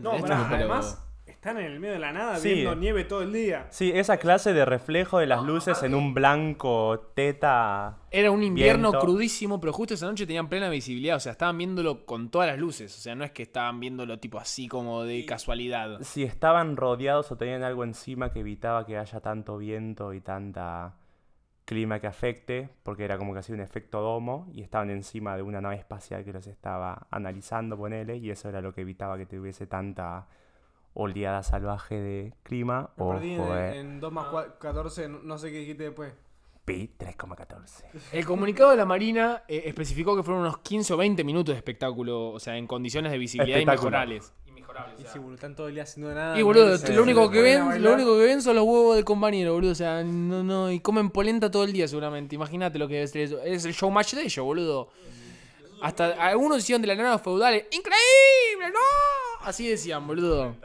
[0.00, 2.52] No, además están en el medio de la nada Sí.
[2.52, 3.66] viendo nieve todo el día.
[3.70, 7.98] Sí, esa clase de reflejo de las luces en un blanco teta.
[8.10, 9.06] Era un invierno Viento.
[9.06, 11.16] crudísimo, pero justo esa noche tenían plena visibilidad.
[11.16, 12.96] O sea, estaban viéndolo con todas las luces.
[12.96, 15.98] O sea, no es que estaban viéndolo tipo así como de casualidad.
[16.02, 20.94] Si estaban rodeados o tenían algo encima que evitaba que haya tanto viento y tanta
[21.64, 25.42] clima que afecte, porque era como que hacía un efecto domo y estaban encima de
[25.42, 29.26] una nave espacial que los estaba analizando, ponele, y eso era lo que evitaba que
[29.26, 30.26] tuviese tanta
[30.94, 32.90] oleada salvaje de clima.
[32.96, 33.42] Me Ojo, perdí en,
[33.74, 36.12] en 2 más 4, 14, no- sé qué dijiste después.
[36.64, 37.84] Pi 3,14.
[38.12, 41.58] El comunicado de la Marina eh, especificó que fueron unos 15 o 20 minutos de
[41.58, 42.30] espectáculo.
[42.30, 43.58] O sea, en condiciones de visibilidad
[44.98, 46.38] Y si boludo, están todo el día haciendo nada.
[46.38, 49.54] Y boludo, lo único que ven, lo único que ven son los huevos del compañero,
[49.54, 49.72] boludo.
[49.72, 52.34] O sea, no, no, y comen polenta todo el día seguramente.
[52.34, 53.42] Imagínate lo que debe ser eso.
[53.42, 54.90] Es el showmatch de ellos, boludo.
[55.82, 57.64] Hasta algunos hicieron de la nada feudales.
[57.70, 58.72] ¡Increíble!
[58.72, 59.46] ¡No!
[59.46, 60.56] Así decían, boludo.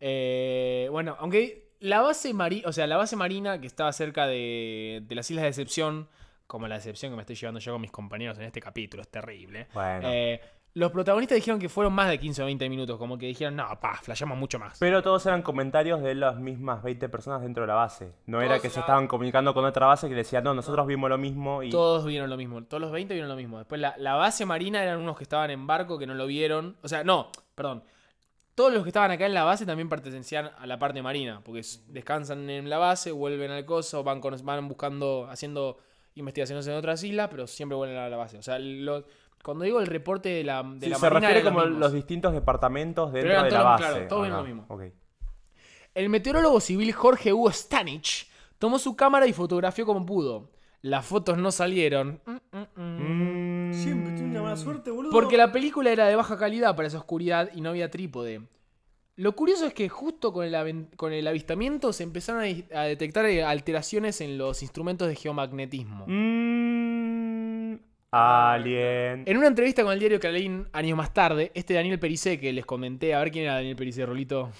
[0.00, 5.02] Eh, bueno, aunque la base marina, o sea, la base marina que estaba cerca de,
[5.06, 6.08] de las Islas de Decepción,
[6.46, 9.08] como la decepción que me estoy llevando yo con mis compañeros en este capítulo, es
[9.08, 9.66] terrible.
[9.74, 10.08] Bueno.
[10.10, 10.40] Eh,
[10.78, 13.66] los protagonistas dijeron que fueron más de 15 o 20 minutos, como que dijeron, no,
[13.80, 14.78] pa, flasheamos mucho más.
[14.78, 18.12] Pero todos eran comentarios de las mismas 20 personas dentro de la base.
[18.26, 20.86] No era Todos que se eran- estaban comunicando con otra base que decía, no, nosotros
[20.86, 21.70] vimos lo mismo y...
[21.70, 23.56] Todos vieron lo mismo, todos los 20 vieron lo mismo.
[23.58, 26.76] Después la, la base marina eran unos que estaban en barco que no lo vieron.
[26.82, 27.82] O sea, no, perdón.
[28.54, 31.60] Todos los que estaban acá en la base también pertenecían a la parte marina, porque
[31.60, 35.78] s- descansan en la base, vuelven al coso, van, con- van buscando, haciendo
[36.14, 38.38] investigaciones en otras islas, pero siempre vuelven a la base.
[38.38, 39.04] O sea, lo-
[39.46, 42.32] cuando digo el reporte de la, de Sí, la se marina refiere como los distintos
[42.34, 44.06] departamentos dentro eran de la todos- base.
[44.08, 44.66] claro, Ajá, lo mismo.
[45.94, 48.28] El meteorólogo civil Jorge Hugo Stanich
[48.58, 50.50] tomó su cámara y fotografió como pudo.
[50.82, 52.20] Las fotos no salieron.
[52.26, 52.82] Mm, mm,
[53.70, 53.72] mm.
[53.72, 55.10] Siempre tiene una mala suerte, boludo.
[55.12, 58.42] Porque la película era de baja calidad para esa oscuridad y no había trípode.
[59.16, 62.82] Lo curioso es que justo con el, aven- con el avistamiento se empezaron a, a
[62.84, 66.04] detectar eh, alteraciones en los instrumentos de geomagnetismo.
[66.06, 66.75] Mm.
[68.20, 69.24] Alien.
[69.26, 72.64] En una entrevista con el diario Clarín años más tarde, este Daniel Pericé que les
[72.66, 74.50] comenté, a ver quién era Daniel Pericé, Rolito.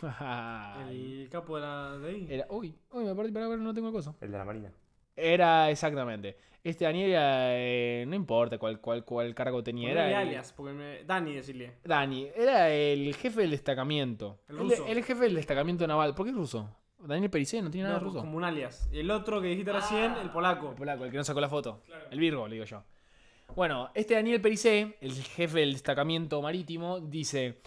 [0.90, 2.26] El capo de la de ahí.
[2.30, 4.16] Era, uy, uy, me perdí para ver, no tengo el coso.
[4.20, 4.70] El de la marina.
[5.16, 6.36] Era exactamente.
[6.62, 10.72] Este Daniel era, eh, no importa cuál, cuál, cuál cargo tenía, era el- alias, porque
[10.72, 11.04] me...
[11.04, 11.74] Dani, decirle.
[11.84, 14.40] Dani, era el jefe del destacamiento.
[14.48, 14.86] El ruso.
[14.86, 16.14] el jefe del destacamiento naval.
[16.14, 16.68] ¿Por qué es ruso?
[16.98, 18.20] Daniel Pericé no tiene nada No, de ruso.
[18.20, 18.88] como un alias.
[18.92, 20.70] Y el otro que dijiste recién, el polaco.
[20.70, 21.82] El polaco, el que no sacó la foto.
[22.10, 22.82] El Virgo, le digo yo.
[23.56, 27.60] Bueno, este Daniel Pericé, el jefe del destacamiento marítimo, dice: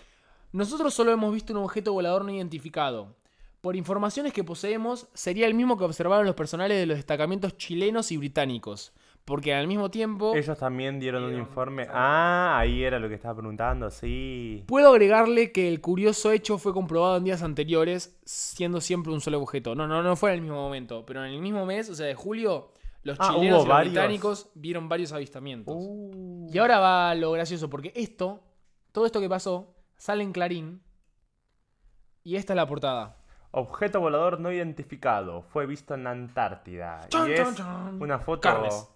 [0.52, 3.16] Nosotros solo hemos visto un objeto volador no identificado.
[3.62, 8.12] Por informaciones que poseemos, sería el mismo que observaron los personales de los destacamentos chilenos
[8.12, 8.92] y británicos.
[9.24, 10.36] Porque al mismo tiempo.
[10.36, 11.88] Ellos también dieron un informe.
[11.90, 14.66] Ah, ahí era lo que estaba preguntando, sí.
[14.68, 19.40] Puedo agregarle que el curioso hecho fue comprobado en días anteriores, siendo siempre un solo
[19.40, 19.76] objeto.
[19.76, 22.06] No, no, no fue en el mismo momento, pero en el mismo mes, o sea,
[22.06, 22.73] de julio,
[23.04, 23.94] los Ah, chilenos y los varios.
[23.94, 25.76] británicos vieron varios avistamientos.
[25.78, 26.48] Uh.
[26.52, 28.44] Y ahora va lo gracioso, porque esto,
[28.92, 30.82] todo esto que pasó, sale en Clarín.
[32.24, 33.18] Y esta es la portada.
[33.52, 35.44] Objeto volador no identificado.
[35.44, 37.02] Fue visto en la Antártida.
[37.10, 38.02] Chan, y es chan.
[38.02, 38.42] una foto.
[38.42, 38.90] Carles.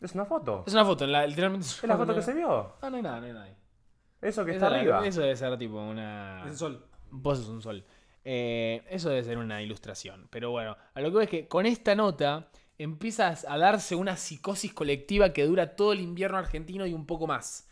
[0.00, 0.62] Es una foto.
[0.66, 2.76] Es una foto, la- literalmente es Es la foto que se vio.
[2.80, 3.44] Ah, no hay nada, no hay nada.
[3.46, 3.56] ahí.
[4.22, 5.04] Eso que está arriba.
[5.06, 6.44] Eso debe ser tipo una.
[6.46, 6.86] El sol.
[7.10, 7.84] Vos sos un sol.
[8.24, 10.28] Eh, eso debe ser una ilustración.
[10.30, 12.48] Pero bueno, a lo que veo es que con esta nota
[12.78, 17.26] empiezas a darse una psicosis colectiva que dura todo el invierno argentino y un poco
[17.26, 17.66] más.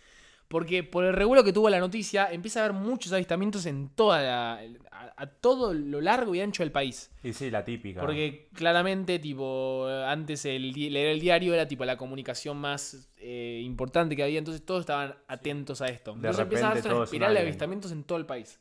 [0.49, 4.23] Porque por el revuelo que tuvo la noticia, empieza a haber muchos avistamientos en toda
[4.23, 4.61] la-
[4.93, 7.11] a, a todo lo largo y ancho del país.
[7.25, 8.01] Y sí, la típica.
[8.01, 14.15] Porque claramente, tipo, antes el, leer el diario era tipo la comunicación más eh, importante
[14.15, 16.13] que había, entonces todos estaban atentos a esto.
[16.13, 18.61] De Entonces empieza a darse una espiral de avistamientos en todo el país.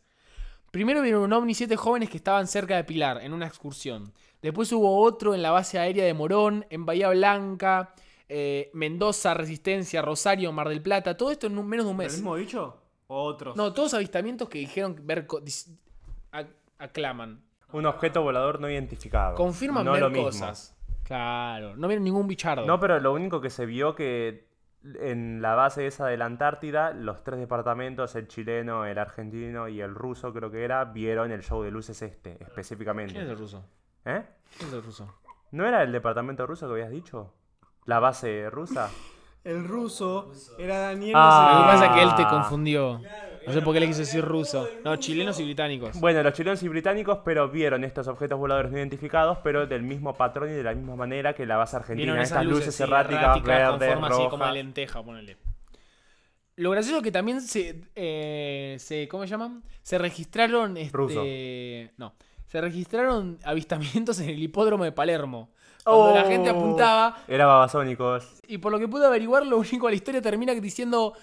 [0.71, 4.11] Primero vieron un ovni siete jóvenes que estaban cerca de Pilar, en una excursión.
[4.45, 7.93] Después hubo otro en la base aérea de Morón, en Bahía Blanca,
[8.29, 11.17] eh, Mendoza, Resistencia, Rosario, Mar del Plata.
[11.17, 12.13] Todo esto en un- menos de un ¿El mes.
[12.13, 12.77] mismo bicho?
[13.07, 13.55] ¿O otros?
[13.55, 15.27] No, todos avistamientos que dijeron ver...
[16.77, 17.41] aclaman.
[17.71, 19.35] Un objeto volador no identificado.
[19.35, 20.25] Confirman no ver lo mismo.
[20.25, 20.77] cosas.
[21.03, 22.65] Claro, no vieron ningún bichardo.
[22.65, 24.47] No, pero lo único que se vio que
[24.83, 29.81] en la base esa de la Antártida, los tres departamentos, el chileno, el argentino y
[29.81, 33.13] el ruso, creo que era, vieron el show de luces este, específicamente.
[33.13, 33.65] ¿Quién es el ruso?
[34.05, 34.23] ¿Eh?
[34.57, 35.13] ¿Quién es el ruso?
[35.51, 37.33] ¿No era el departamento ruso que habías dicho?
[37.85, 38.89] ¿La base rusa?
[39.45, 41.13] El ruso era Daniel.
[41.15, 41.51] Ah.
[41.53, 42.01] Lo que pasa qué.
[42.01, 42.99] es que él te confundió.
[43.45, 44.67] No sé por qué le quiso decir ruso.
[44.83, 45.99] No, chilenos y británicos.
[45.99, 50.15] Bueno, los chilenos y británicos, pero vieron estos objetos voladores no identificados, pero del mismo
[50.15, 52.13] patrón y de la misma manera que la base argentina.
[52.13, 55.37] Vieron Estas luces, sí, erráticas, erráticas, con verdes, forma así como de lenteja, ponele.
[56.55, 59.61] Lo gracioso es que también se, eh, se ¿cómo se llaman?
[59.83, 61.23] Se registraron este, Ruso.
[61.97, 62.15] no,
[62.55, 65.49] se registraron avistamientos en el hipódromo de Palermo.
[65.83, 66.27] Cuando la Oh.
[66.27, 68.27] gente apuntaba Era babasónicos.
[68.47, 71.13] y por lo que pude averiguar, lo único de la historia termina diciendo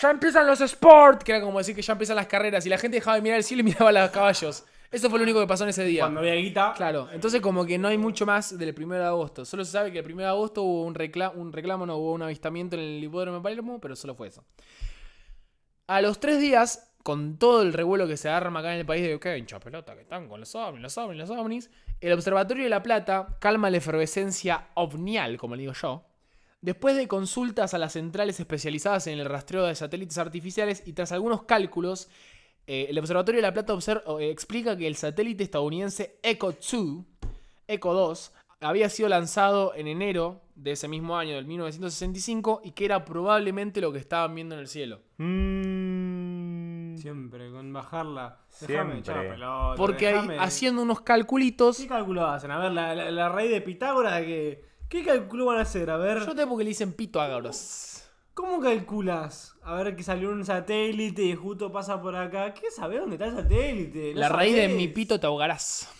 [0.00, 2.78] ya empiezan los sports, que era como decir que ya empiezan las carreras y la
[2.78, 4.64] gente dejaba de mirar el cielo y miraba a los caballos.
[4.90, 6.04] Eso fue lo único que pasó en ese día.
[6.04, 6.72] Cuando había guita.
[6.74, 9.44] Claro, entonces como que no hay mucho más del 1 de agosto.
[9.44, 12.12] Solo se sabe que el 1 de agosto hubo un, recla- un reclamo, no hubo
[12.12, 14.42] un avistamiento en el hipódromo de Palermo, pero solo fue eso.
[15.86, 19.02] A los tres días, con todo el revuelo que se arma acá en el país
[19.02, 22.64] de que hincha pelota, que están con los ovnis, los ovnis, los ovnis, el Observatorio
[22.64, 26.04] de La Plata calma la efervescencia ovnial, como le digo yo,
[26.60, 31.12] Después de consultas a las centrales especializadas en el rastreo de satélites artificiales y tras
[31.12, 32.08] algunos cálculos,
[32.66, 33.74] eh, el Observatorio de La Plata
[34.20, 37.04] eh, explica que el satélite estadounidense Echo 2,
[37.68, 42.86] Echo 2, había sido lanzado en enero de ese mismo año, del 1965, y que
[42.86, 45.00] era probablemente lo que estaban viendo en el cielo.
[45.18, 45.87] Mm.
[47.00, 48.38] Siempre, con bajarla.
[48.48, 48.74] Siempre.
[48.76, 49.74] Déjame echar la pelota.
[49.76, 52.50] Porque ahí, haciendo unos calculitos, ¿Qué cálculo hacen?
[52.50, 55.90] A ver, la, la- la raíz de Pitágoras, ¿qué, ¿qué cálculo van a hacer?
[55.90, 57.94] A ver, yo tengo porque le dicen Pitágoras.
[58.34, 59.56] ¿cómo calculas?
[59.62, 62.54] A ver, que salió un satélite y justo pasa por acá.
[62.54, 64.12] ¿Qué sabés dónde está el satélite?
[64.14, 65.92] No La raíz de mi pito te ahogarás.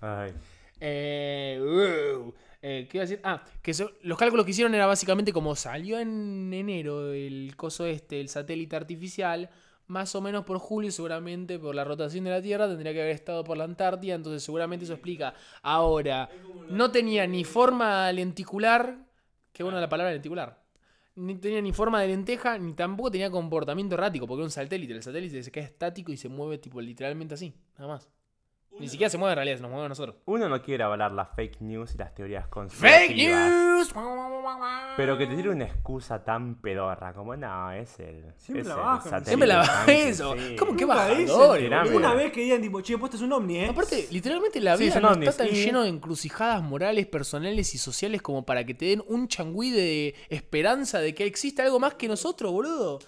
[0.00, 0.32] Ay.
[0.80, 3.20] Eh, uh, eh, ¿Qué iba a decir?
[3.24, 7.84] Ah, que so- los cálculos que hicieron era básicamente como salió en enero el coso
[7.86, 9.50] este, el satélite artificial,
[9.88, 13.14] más o menos por julio, seguramente por la rotación de la Tierra, tendría que haber
[13.14, 15.34] estado por la Antártida, entonces seguramente eso explica.
[15.62, 16.28] Ahora,
[16.68, 18.98] no tenía ni forma lenticular,
[19.52, 20.62] qué buena la palabra lenticular,
[21.14, 24.92] ni tenía ni forma de lenteja, ni tampoco tenía comportamiento errático, porque era un satélite,
[24.92, 28.08] el satélite se queda estático y se mueve tipo literalmente así, nada más.
[28.78, 30.16] Ni siquiera se mueve en realidad, se nos mueve a nosotros.
[30.26, 33.50] Uno no quiere avalar las fake news y las teorías ¡Fake conspirativas.
[33.50, 33.94] news!
[34.96, 38.24] Pero que te tire una excusa tan pedorra como no, es el.
[38.36, 39.24] Siempre es la bajan.
[39.24, 40.34] Siempre la baja yankee, eso.
[40.36, 40.56] sí.
[40.56, 41.30] ¿Cómo que bajadores?
[41.92, 43.68] Una vez que digan, tipo, che, posta es un ovni, ¿eh?
[43.70, 47.78] Aparte, literalmente la Sí, vida no está tan y- lleno de encrucijadas morales, personales y
[47.78, 51.94] sociales como para que te den un changüí de esperanza de que existe algo más
[51.94, 52.98] que nosotros, boludo.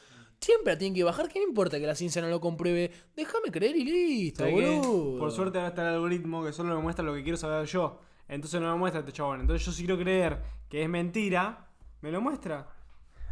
[0.40, 2.90] Siempre la tienen que bajar, ¿qué me importa que la ciencia no lo compruebe?
[3.16, 5.18] Déjame creer y listo, boludo.
[5.18, 8.00] Por suerte ahora está el algoritmo que solo me muestra lo que quiero saber yo.
[8.28, 9.40] Entonces no me muestra este chabón.
[9.40, 11.66] Entonces yo si quiero creer que es mentira,
[12.02, 12.68] me lo muestra.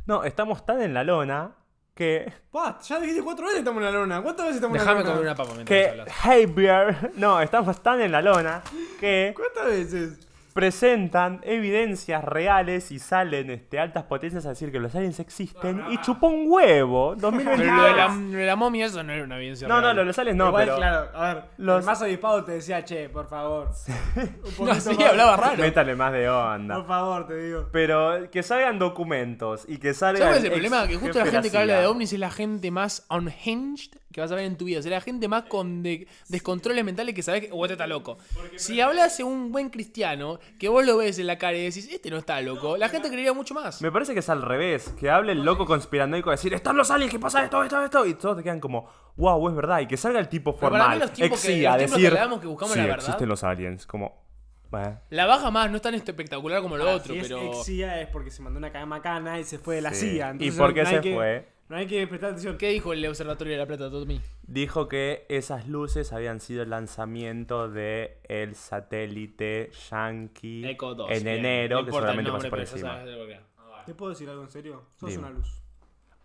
[0.06, 1.54] No, estamos tan en la lona
[1.94, 2.32] que.
[2.50, 4.22] Pa, ya dijiste cuatro veces estamos en la luna.
[4.22, 5.30] ¿Cuántas veces estamos Déjame en la comer luna?
[5.32, 6.12] una papa mientras que hablas.
[6.12, 7.12] Javier.
[7.16, 8.62] No, estamos tan en la lona
[8.98, 10.25] que ¿Cuántas veces?
[10.56, 15.98] Presentan evidencias reales y salen este, altas potencias a decir que los aliens existen y
[16.00, 17.14] chupó un huevo.
[17.20, 18.32] Pero lo de, la, 2022.
[18.32, 19.68] lo de la momia, eso no era una evidencia.
[19.68, 19.96] No, no, real.
[19.96, 20.76] lo de los aliens no, Igual, pero.
[20.78, 23.68] claro, a ver, los- el más avispado te decía, che, por favor.
[24.16, 25.04] Un poquito No, sí, más.
[25.10, 25.58] hablaba raro.
[25.62, 26.84] Métale más de Por onda.
[26.84, 27.68] favor, te digo.
[27.70, 30.22] Pero que salgan documentos y que salgan.
[30.28, 30.88] ¿Sabes el problema?
[30.88, 34.32] Que justo la gente que habla de ovnis es la gente más unhinged que vas
[34.32, 34.78] a ver en tu vida.
[34.78, 38.16] Es la gente más con de- descontroles mentales que sabes que o este está loco.
[38.56, 41.88] Si hablas de un buen cristiano, que vos lo ves en la cara y decís,
[41.90, 43.80] este no está loco, la gente creería mucho más.
[43.82, 46.90] Me parece que es al revés, que hable el loco conspiranoico a decir, están los
[46.90, 49.86] aliens, que pasa esto, esto, esto, y todos te quedan como, wow, es verdad, y
[49.86, 52.08] que salga el tipo Pero para formal, mí los tipos que- los tipos que decir,
[52.08, 53.04] hablamos que buscamos sí, la verdad".
[53.06, 54.22] existen los aliens, como,
[54.70, 55.00] "Bueno".
[55.10, 57.52] La baja más, no es tan espectacular como lo Ahora, otro, si pero.
[57.52, 60.10] es CIA es porque se mandó una cagada macana y se fue de la Sí.
[60.12, 60.26] CIA.
[60.28, 61.48] ¿Y Entonces por qué no hay se que- fue?
[61.68, 62.56] No hay que prestar atención.
[62.58, 64.20] ¿Qué dijo el Observatorio de la Plata, Tommy?
[64.46, 71.10] Dijo que esas luces habían sido el lanzamiento de el satélite Yankee Eco 2.
[71.10, 71.38] en bien.
[71.38, 73.04] enero, No que solamente nombre, pasó por encima.
[73.04, 73.40] qué.
[73.86, 74.84] ¿Te puedo decir algo en serio?
[74.98, 75.22] Sos Dime.
[75.24, 75.62] una luz.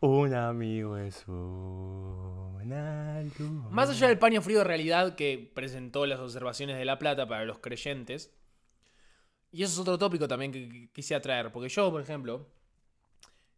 [0.02, 3.72] Un amigo es una luz.
[3.72, 7.46] Más allá del paño frío de realidad que presentó las observaciones de La Plata para
[7.46, 8.32] los creyentes,
[9.52, 12.48] y eso es otro tópico también que que quisiera traer, porque yo, por ejemplo,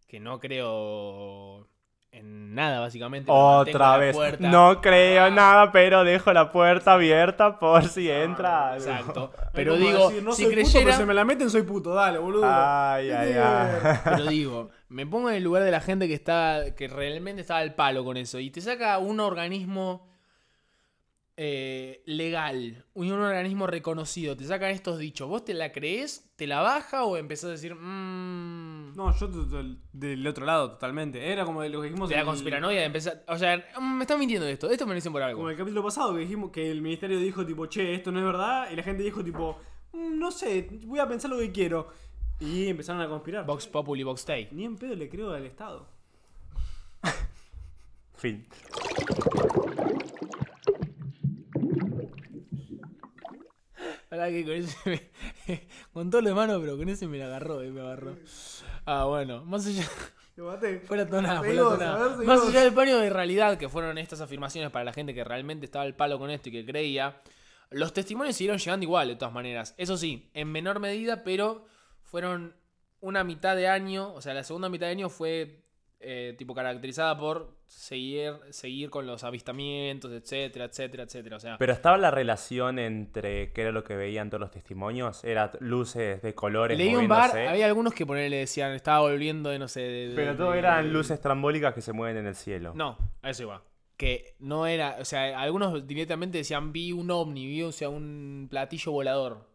[0.08, 1.68] que no creo
[2.14, 3.30] en nada básicamente.
[3.32, 4.16] Otra vez.
[4.16, 8.74] puerta- No creo nada, pero dejo la puerta abierta por si entra.
[8.74, 8.86] algo.
[8.86, 9.32] Exacto.
[9.54, 10.86] Pero digo, decir, no si soy puto, creyera...
[10.86, 11.94] pero se me la meten, soy puto.
[11.94, 12.46] Dale, boludo.
[12.46, 13.98] Ay, ay, ay.
[14.04, 17.60] Pero digo, me pongo en el lugar de la gente que está, que realmente estaba
[17.60, 18.40] al palo con eso.
[18.40, 20.08] Y te saca un organismo
[21.36, 25.28] eh, legal, un organismo reconocido, te sacan estos dichos.
[25.28, 26.32] ¿Vos te la crees?
[26.36, 29.28] ¿Te la baja o empezás a decir, mmm, No, yo
[29.94, 31.32] del otro lado, totalmente.
[31.32, 32.80] Era como lo que dijimos de la conspiranoia?
[32.82, 34.70] De empezar, o sea, mm, me están mintiendo de esto.
[34.70, 35.38] Esto me lo dicen por algo.
[35.40, 38.26] Como el capítulo pasado que dijimos que el ministerio dijo tipo, che, esto no es
[38.26, 38.70] verdad.
[38.72, 39.58] Y la gente dijo tipo,
[39.94, 41.88] "Mm, no sé, voy a pensar lo que quiero.
[42.40, 43.46] Y empezaron a conspirar.
[43.46, 44.50] Vox Populi, Vox Day.
[44.52, 45.88] Ni en pedo le creo al Estado.
[48.16, 48.46] Fin.
[54.14, 54.78] Que con ese
[55.48, 55.62] me-
[55.94, 58.16] con todo lo demás, pero con ese me la agarró, eh, me agarró.
[58.86, 59.88] Ah, bueno, más allá.
[60.36, 60.80] Maté.
[60.80, 62.18] Fue la tonada, fue la tonada.
[62.24, 65.66] Más allá del paño de realidad que fueron estas afirmaciones para la gente que realmente
[65.66, 67.22] estaba al palo con esto y que creía,
[67.70, 69.76] los testimonios siguieron llegando igual, de todas maneras.
[69.78, 71.66] Eso sí, en menor medida, pero
[72.02, 72.56] fueron
[73.00, 75.63] una mitad de año, o sea, la segunda mitad de año fue
[76.04, 81.38] eh, tipo caracterizada por seguir, seguir con los avistamientos, etcétera, etcétera, etcétera.
[81.38, 85.24] O sea, Pero estaba la relación entre qué era lo que veían todos los testimonios.
[85.24, 89.60] Era luces de colores leí un bar, había algunos que ponerle decían, estaba volviendo de
[89.60, 89.82] no sé.
[89.82, 92.74] de- de- Pero todo de- eran luces trambólicas que se mueven en el cielo.
[92.76, 93.64] No, a eso iba.
[93.98, 98.48] Que no era, o sea, algunos directamente decían vi un ovni, vi o sea, un
[98.50, 99.48] platillo volador.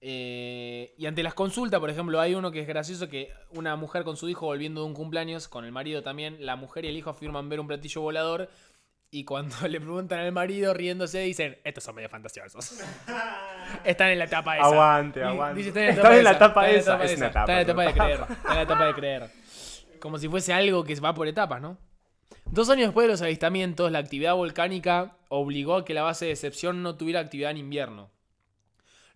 [0.00, 4.04] Eh, y ante las consultas, por ejemplo, hay uno que es gracioso que una mujer
[4.04, 6.96] con su hijo volviendo de un cumpleaños, con el marido también, la mujer y el
[6.96, 8.48] hijo afirman ver un platillo volador.
[9.10, 12.78] Y cuando le preguntan al marido riéndose, dicen, estos son medio fantasiosos.
[13.84, 14.66] Están en la etapa esa.
[14.66, 15.68] Aguante, aguante.
[15.88, 17.10] están en la etapa esa, están en la esa.
[17.10, 18.20] etapa Es esa, una etapa, Están en la etapa de creer.
[18.20, 19.30] Están en la etapa de creer.
[20.00, 21.76] Como si fuese algo que va por etapas, ¿no?
[22.46, 26.30] Dos años después de los avistamientos, la actividad volcánica obligó a que la base de
[26.30, 28.10] excepción no tuviera actividad en invierno.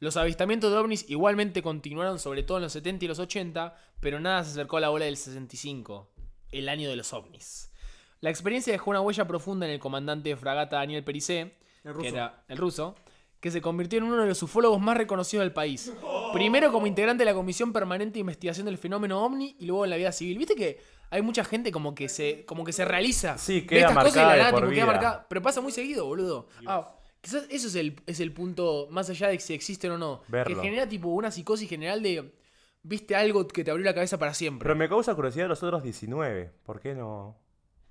[0.03, 4.19] Los avistamientos de ovnis igualmente continuaron sobre todo en los 70 y los 80, pero
[4.19, 6.11] nada se acercó a la ola del 65,
[6.51, 7.71] el año de los ovnis.
[8.19, 11.93] La experiencia dejó una huella profunda en el comandante de fragata Daniel Pericé, El que
[11.93, 12.09] ruso.
[12.09, 12.97] era el ruso,
[13.39, 15.93] que se convirtió en uno de los ufólogos más reconocidos del país.
[16.33, 19.91] Primero como integrante de la Comisión Permanente de Investigación del Fenómeno OVNI y luego en
[19.91, 20.37] la vida civil.
[20.37, 23.39] ¿Viste que hay mucha gente como que se, como que se realiza?
[23.39, 24.93] Sí, queda estas cosas y marcada la de nada, por tipo, queda vida.
[24.93, 25.27] marcada.
[25.29, 26.49] Pero pasa muy seguido, boludo.
[26.67, 30.23] Ah, quizás eso es el, es el punto, más allá de si existen o no.
[30.29, 30.55] Verlo.
[30.55, 32.35] Que genera tipo una psicosis general de...
[32.83, 34.67] Viste algo que te abrió la cabeza para siempre.
[34.67, 36.53] Pero me causa curiosidad los otros 19.
[36.65, 37.39] ¿Por qué no?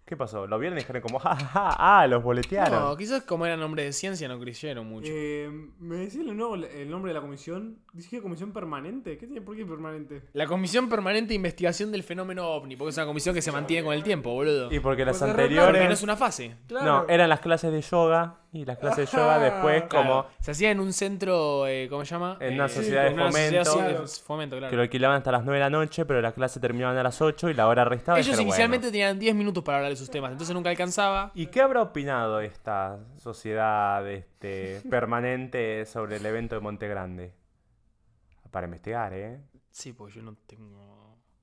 [0.03, 0.45] ¿Qué pasó?
[0.45, 2.77] ¿Lo vieron y dijeron como, ja, ja, ja, ah, los boletearon?
[2.77, 5.09] No, quizás como eran hombres de ciencia no creyeron mucho.
[5.09, 7.77] Eh, ¿Me decís el, nuevo, el nombre de la comisión?
[7.93, 9.17] ¿Dice que comisión permanente?
[9.17, 10.23] ¿Qué tiene por qué permanente?
[10.33, 13.85] La Comisión Permanente de Investigación del Fenómeno OVNI, porque es una comisión que se mantiene
[13.85, 14.69] con el tiempo, boludo.
[14.69, 15.87] Y porque las Pues es re Porque anteriores...
[15.87, 16.57] no es una fase.
[16.69, 20.71] No, eran las clases de yoga y las clases de yoga después como se hacía
[20.71, 22.37] en un centro, eh, ¿cómo se llama?
[22.41, 24.01] En una Eh, sociedad de en una sociedad, fomento.
[24.01, 24.69] de fomento, claro.
[24.69, 27.21] que lo alquilaban hasta las 9 de la noche, pero las clases terminaban a las
[27.21, 28.17] 8 y la hora restaba.
[28.17, 28.91] y Ellos dijeron, inicialmente bueno.
[28.91, 31.31] tenían 10 minutos para hablar de sus temas, entonces nunca alcanzaba.
[31.33, 37.33] ¿Y qué habrá opinado esta sociedad este, permanente sobre el evento de Monte Grande?
[38.51, 39.39] Para investigar, ¿eh?
[39.71, 40.90] Sí, porque yo no tengo...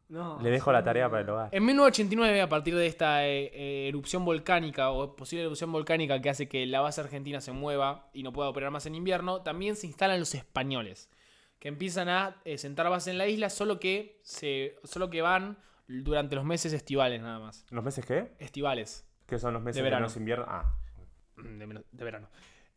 [0.09, 1.49] No, Le dejo la tarea para el hogar.
[1.53, 6.31] En 1989, a partir de esta eh, eh, erupción volcánica o posible erupción volcánica que
[6.31, 9.77] hace que la base argentina se mueva y no pueda operar más en invierno, también
[9.77, 11.11] se instalan los españoles,
[11.59, 15.59] que empiezan a eh, sentar base en la isla, solo que, se, solo que van
[15.87, 17.67] durante los meses estivales nada más.
[17.71, 18.33] ¿Los meses qué?
[18.39, 19.07] Estivales.
[19.27, 20.07] ¿Qué son los meses De de, verano.
[20.17, 20.47] invierno?
[20.49, 20.75] Ah,
[21.37, 21.59] Mm,
[21.93, 22.29] de verano.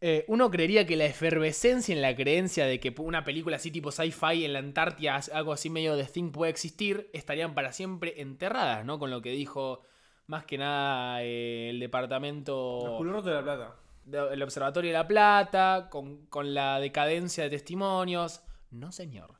[0.03, 3.91] Eh, uno creería que la efervescencia en la creencia de que una película así tipo
[3.91, 8.83] sci-fi en la Antártida, algo así medio de Thing puede existir, estarían para siempre enterradas,
[8.83, 8.97] ¿no?
[8.97, 9.81] Con lo que dijo
[10.25, 13.75] más que nada eh, el departamento, culos de la plata.
[14.05, 18.41] de- el Observatorio de la Plata, con, con la decadencia de testimonios.
[18.71, 19.35] No, señor.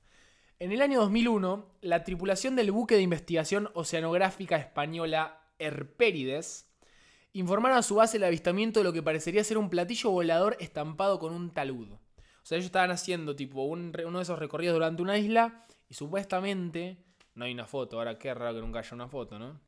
[0.60, 6.71] En el año 2001, la tripulación del buque de investigación oceanográfica española Herpérides
[7.34, 11.20] informaron a su base el avistamiento de lo que parecería ser un platillo volador estampado
[11.20, 11.92] con un talud.
[11.94, 12.00] O
[12.44, 15.94] sea, ellos estaban haciendo tipo un re- uno de esos recorridos durante una isla y
[15.94, 16.98] supuestamente
[17.36, 17.98] no hay una foto.
[17.98, 19.60] Ahora qué raro que nunca haya una foto, ¿no?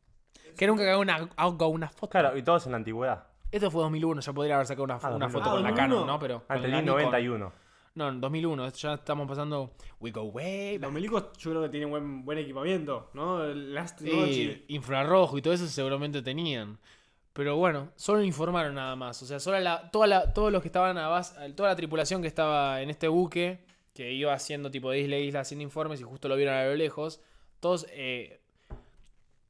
[0.58, 2.10] Que nunca haga una, haga una foto.
[2.10, 3.28] claro, y todos en la antigüedad.
[3.52, 5.32] Esto fue 2001, ya podría haber sacado una, Ah, una 2001.
[5.32, 5.76] foto Ah, con la 2001.
[5.96, 6.20] Canon, ¿no?
[6.20, 7.02] Pero Ante la el Nikon.
[7.02, 7.54] 91.
[7.96, 11.70] No, en 2001, esto ya estamos pasando We Go Way Los milicos yo creo que
[11.70, 13.44] tienen buen, buen equipamiento, ¿no?
[13.44, 16.80] El Last Sí, infrarrojo y todo eso seguramente tenían.
[17.34, 19.22] Pero bueno, solo informaron nada más.
[19.24, 22.22] O sea, solo la, toda la, todos los que estaban a base, toda la tripulación
[22.22, 26.00] que estaba en este buque, que iba haciendo tipo de isla a isla haciendo informes
[26.00, 27.22] y justo lo vieron a lo lejos,
[27.60, 28.40] todos eh,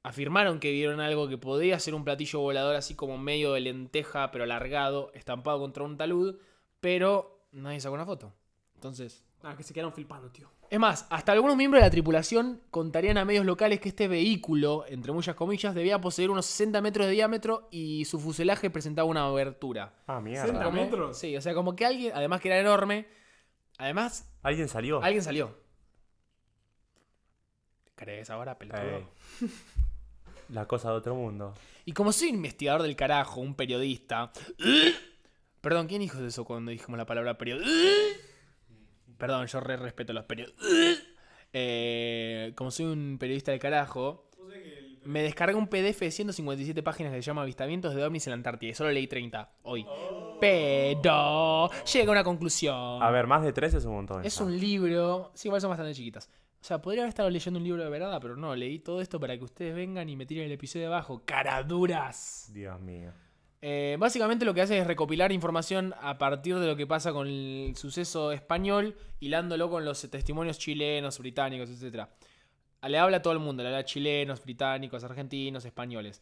[0.03, 4.31] afirmaron que vieron algo que podía ser un platillo volador así como medio de lenteja
[4.31, 6.37] pero alargado, estampado contra un talud,
[6.79, 8.33] pero nadie sacó una foto.
[8.75, 10.49] Entonces, Ah, que se quedaron flipando, tío.
[10.73, 14.85] Es más, hasta algunos miembros de la tripulación contarían a medios locales que este vehículo,
[14.87, 19.23] entre muchas comillas, debía poseer unos 60 metros de diámetro y su fuselaje presentaba una
[19.25, 19.93] abertura.
[20.07, 20.47] Ah, mierda.
[20.47, 20.63] Centro.
[20.63, 21.15] Como- metros?
[21.19, 23.07] Sí, o sea, como que alguien, además que era enorme,
[23.77, 25.03] además, ¿Alguien salió?
[25.03, 25.55] alguien salió.
[27.93, 29.11] ¿Crees ahora, pelotudo?
[30.49, 31.53] La cosa de otro mundo.
[31.85, 34.31] Y como soy un investigador del carajo, un periodista.
[35.61, 37.69] Perdón, ¿quién dijo eso cuando dijimos la palabra periodista?
[39.23, 40.67] Perdón, yo re respeto a los periodistas.
[41.55, 44.27] Eh, como soy un periodista del carajo,
[45.03, 48.35] me descargué un PDF de 157 páginas que se llama Avistamientos de ovnis en la
[48.37, 48.71] Antártida.
[48.71, 49.85] Y solo leí 30 hoy.
[50.41, 53.03] Pero llega a una conclusión.
[53.03, 54.25] A ver, más de tres es un montón.
[54.25, 55.29] Es un libro.
[55.35, 56.27] Sí, igual son bastante chiquitas.
[56.59, 59.19] O sea, podría haber estado leyendo un libro de verdad, pero no, leí todo esto
[59.19, 61.21] para que ustedes vengan y me tiren el episodio de abajo.
[61.23, 62.49] ¡Caraduras!
[62.51, 63.11] Dios mío.
[63.65, 67.27] Eh, básicamente lo que hace es recopilar información a partir de lo que pasa con
[67.27, 72.09] el suceso español, hilándolo con los testimonios chilenos, británicos, etc.
[72.85, 76.21] Le habla a todo el mundo, le habla a chilenos, británicos, argentinos, españoles.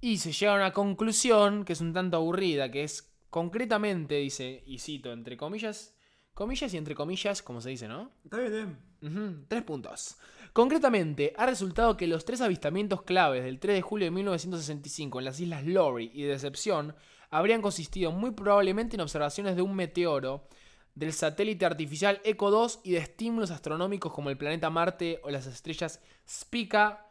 [0.00, 4.62] Y se llega a una conclusión que es un tanto aburrida, que es concretamente, dice,
[4.64, 5.94] y cito, entre comillas,
[6.32, 8.12] comillas y entre comillas, como se dice, ¿no?
[8.24, 8.66] Está bien, está
[9.10, 9.44] bien.
[9.46, 10.16] Tres puntos.
[10.58, 15.24] Concretamente, ha resultado que los tres avistamientos claves del 3 de julio de 1965 en
[15.24, 16.96] las islas Lowry y Decepción
[17.30, 20.48] habrían consistido muy probablemente en observaciones de un meteoro,
[20.96, 25.46] del satélite artificial Echo 2 y de estímulos astronómicos como el planeta Marte o las
[25.46, 27.06] estrellas Spica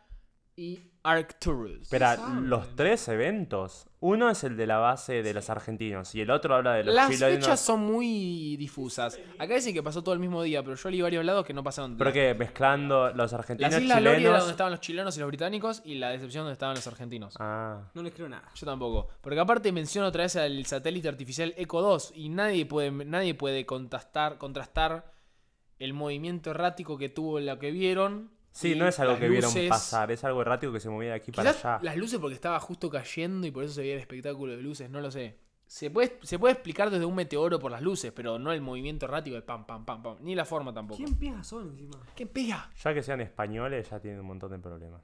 [0.58, 1.84] y Arcturus.
[1.84, 2.50] Espera, saben?
[2.50, 3.86] los tres eventos.
[4.00, 6.96] Uno es el de la base de los argentinos y el otro habla de los
[6.96, 7.36] Las chilenos.
[7.46, 9.20] fechas son muy difusas.
[9.38, 11.64] Acá dicen que pasó todo el mismo día, pero yo leí varios lados que no
[11.64, 11.96] pasaron.
[11.96, 14.40] Pero que mezclando los argentinos Las islas Lori era chilenos.
[14.40, 17.36] donde estaban los chilenos y los británicos y la decepción donde estaban los argentinos.
[17.40, 17.90] Ah.
[17.94, 18.50] No les creo nada.
[18.56, 19.08] Yo tampoco.
[19.22, 23.66] Porque aparte menciono otra vez al satélite artificial Echo 2 y nadie puede, nadie puede
[23.68, 25.14] contrastar, contrastar
[25.80, 28.36] el movimiento errático que tuvo lo que vieron.
[28.58, 31.32] Sí, no es algo que vieron pasar, es algo errático que se movía de aquí
[31.32, 31.80] para Quizás allá.
[31.84, 34.90] las luces porque estaba justo cayendo y por eso se veía el espectáculo de luces,
[34.90, 35.38] no lo sé.
[35.68, 39.06] Se puede, se puede explicar desde un meteoro por las luces, pero no el movimiento
[39.06, 40.16] errático de pam, pam, pam, pam.
[40.22, 40.98] Ni la forma tampoco.
[41.04, 42.00] ¿Quién pega son encima?
[42.16, 42.72] ¿Qué pega?
[42.84, 45.02] Ya que sean españoles, ya tienen un montón de problemas.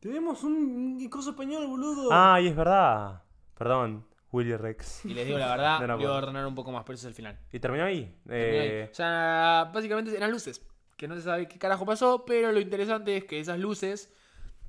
[0.00, 0.52] Tenemos un,
[0.98, 2.08] un coso español, boludo.
[2.10, 3.22] Ah, y es verdad.
[3.58, 5.04] Perdón, Willy Rex.
[5.04, 6.16] Y les digo la verdad, No, no le voy a puedo.
[6.22, 7.38] ordenar un poco más, pero eso es el final.
[7.52, 8.04] ¿Y terminó ahí?
[8.26, 8.68] Terminó ahí.
[8.68, 10.64] Eh, O sea, básicamente eran luces.
[11.00, 14.12] Que no se sabe qué carajo pasó, pero lo interesante es que esas luces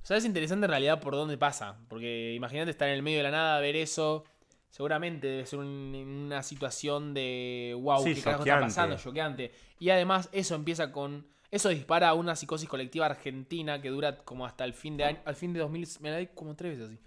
[0.01, 1.77] O sea, es interesante en realidad por dónde pasa.
[1.89, 4.23] Porque imagínate estar en el medio de la nada, ver eso.
[4.69, 5.93] Seguramente debe ser un-
[6.27, 9.51] una situación de wow, Sí, qué carajo está pasando, choqueante.
[9.79, 11.27] Y además, eso empieza con.
[11.51, 15.19] Eso dispara una psicosis colectiva argentina que dura como hasta el fin de año.
[15.25, 15.87] Al fin de 2000.
[15.99, 16.99] Me la di como tres veces así.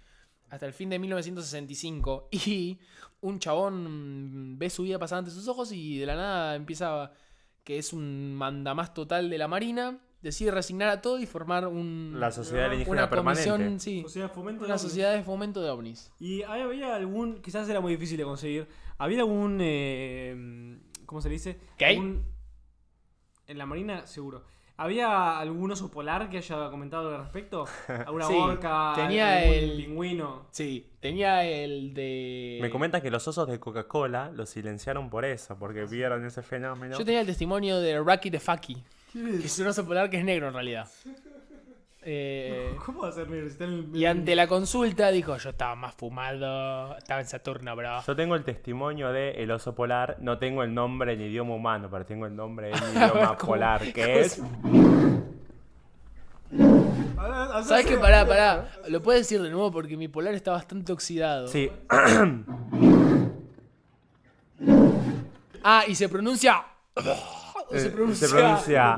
[0.51, 2.29] Hasta el fin de 1965.
[2.31, 2.79] Y
[3.21, 7.11] un chabón ve su vida pasar ante sus ojos y de la nada empieza.
[7.65, 9.99] Que es un mandamás total de la marina.
[10.21, 12.15] Decide resignar a todo y formar un.
[12.17, 13.83] La sociedad alienígena una comisión, permanente.
[13.83, 14.01] sí.
[14.03, 14.81] Sociedad de fomento de Una ovnis.
[14.81, 16.11] sociedad de fomento de ovnis.
[16.19, 18.67] Y ahí había algún, quizás era muy difícil de conseguir.
[18.97, 21.59] ¿Había algún, eh, ¿cómo se le dice?
[21.77, 21.95] ¿Qué hay?
[21.97, 22.23] Algún-
[23.47, 24.43] en la marina, seguro.
[24.77, 27.65] ¿Había algún oso polar que haya comentado al respecto?
[28.05, 28.91] ¿Alguna Sí, orca?
[28.95, 30.47] tenía el- pingüino?
[30.51, 32.59] Sí, tenía el de.
[32.61, 36.97] Me comentan que los osos de Coca-Cola los silenciaron por eso, porque vieron ese fenómeno.
[36.97, 38.83] Yo tenía el testimonio de Rocky the Fucky.
[39.13, 40.89] Que es un oso polar que es negro en realidad.
[42.07, 43.47] Eh, ¿Cómo va a ser negro?
[43.47, 47.27] Si está en el- y ante la consulta dijo: Yo estaba más fumado, estaba en
[47.27, 48.01] Saturno, bro.
[48.05, 51.89] Yo tengo el testimonio de el oso polar, no tengo el nombre en idioma humano,
[51.89, 53.53] pero tengo el nombre en idioma ¿Cómo?
[53.53, 54.39] polar, que es...
[57.17, 57.95] Ah, ah, ¿Sabes ah, qué?
[57.95, 58.69] ah, Pará, pará.
[58.87, 61.47] Lo puedes decir de nuevo porque mi polar está bastante oxidado.
[61.47, 61.71] Sí,
[65.67, 66.63] Ah, y se pronuncia.
[67.71, 68.27] eh, se pronuncia.
[68.27, 68.97] se pronuncia...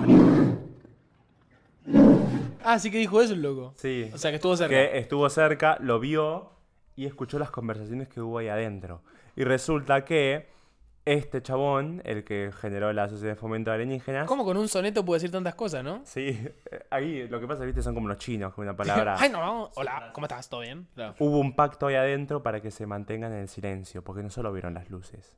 [2.64, 3.74] Ah, sí que dijo eso el loco.
[3.78, 4.76] Sí, O sea que estuvo cerca.
[4.76, 6.52] que estuvo cerca, lo vio
[6.96, 9.02] y escuchó las conversaciones que hubo ahí adentro.
[9.36, 10.48] Y resulta que
[11.06, 14.28] este chabón, el que generó la Sociedad de Fomento de Alienígenas...
[14.28, 16.02] ¿Cómo con un soneto puede decir tantas cosas, no?
[16.04, 16.38] Sí,
[16.72, 19.16] eh, ahí lo que pasa, viste, son como los chinos, con una palabra...
[19.18, 19.72] Ay, no.
[19.76, 20.50] Hola, ¿cómo estás?
[20.50, 20.88] ¿Todo bien?
[20.96, 21.16] Claro.
[21.20, 24.52] Hubo un pacto ahí adentro para que se mantengan en el silencio, porque no solo
[24.52, 25.34] vieron las luces.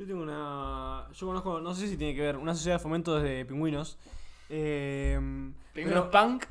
[0.00, 1.08] Yo tengo una.
[1.12, 3.98] Yo conozco, no sé si tiene que ver, una sociedad de fomento de pingüinos.
[4.48, 5.20] Eh,
[5.74, 6.46] pero- punk.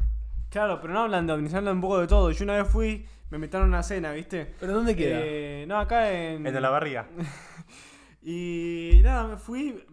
[0.52, 2.30] Claro, pero no hablan de ovnis, hablan un poco de todo.
[2.30, 4.54] Yo una vez fui, me metieron a una cena, ¿viste?
[4.60, 5.18] ¿Pero dónde queda?
[5.24, 6.46] Eh, no, acá en.
[6.46, 7.08] En la barriga.
[8.22, 9.84] Y nada, me fui,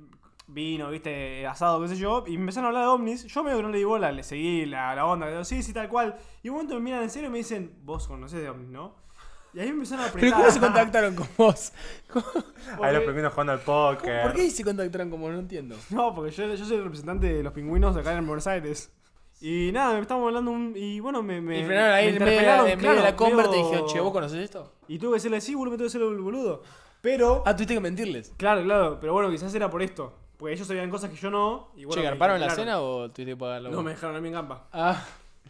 [0.48, 3.24] vino, viste, asado, qué sé yo, y me empezaron a hablar de ovnis.
[3.24, 5.72] Yo medio que no le di bola, le seguí la, la onda, digo, sí, sí,
[5.72, 6.16] tal cual.
[6.42, 9.05] Y un momento me miran en serio y me dicen, vos conocés de ovnis, ¿no?
[9.56, 10.38] Y ahí me empezaron a ¿Pero apretar.
[10.40, 11.72] cómo se contactaron con vos?
[12.12, 12.26] ¿Cómo-
[12.84, 14.22] Ahí los pingüinos jugando al póker.
[14.24, 15.32] ¿Por qué se contactaron con vos?
[15.32, 15.76] No entiendo.
[15.88, 18.92] No, porque yo, yo soy el representante de los pingüinos de acá en Buenos Aires.
[19.40, 22.24] Y nada, me estábamos hablando un, y bueno, me, me y frenaron ahí me en
[22.24, 24.72] medio, de la- en medio de la claro, conversa y dijeron, che, ¿vos conocés esto?
[24.88, 26.62] Y tuve que decirle, sí, boludo, me tuve que el boludo.
[27.00, 28.32] Pero, Ah, tuviste que mentirles.
[28.36, 30.12] claro, claro, pero bueno, quizás era por esto.
[30.36, 31.70] Porque ellos sabían cosas que yo no.
[31.76, 34.20] Y bueno, che, ¿garparon la cena o tuviste que pagar la No, me dejaron a
[34.20, 34.68] mí en gamba.
[34.72, 35.02] Ah,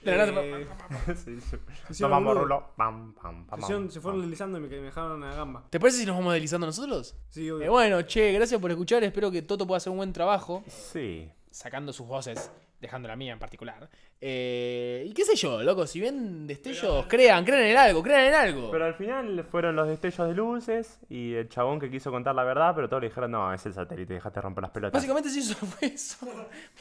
[0.05, 1.57] de la nada se Eh, sí, sí.
[1.91, 2.43] hicieron Tomamos boludo.
[2.45, 2.71] rulo.
[2.77, 4.29] Pam, pam, pam, se, hicieron- pam, se fueron pam.
[4.31, 5.65] deslizando y me, me dejaron a gamba.
[5.71, 7.17] ¿Te parece si nos vamos deslizando nosotros?
[7.31, 7.67] Sí, obvio.
[7.67, 9.03] Eh, bueno, che, gracias por escuchar.
[9.05, 10.63] Espero que Toto pueda hacer un buen trabajo.
[10.69, 11.29] Sí.
[11.51, 13.89] Sacando sus voces, dejando la mía en particular.
[14.21, 18.35] Eh, y qué sé yo, loco, si ven destellos, crean, crean en algo, crean en
[18.35, 18.71] algo.
[18.71, 22.45] Pero al final fueron los destellos de luces y el chabón que quiso contar la
[22.45, 24.95] verdad, pero todos le dijeron, no, es el satélite, dejaste romper las pelotas.
[24.95, 26.27] Básicamente sí, eso fue eso.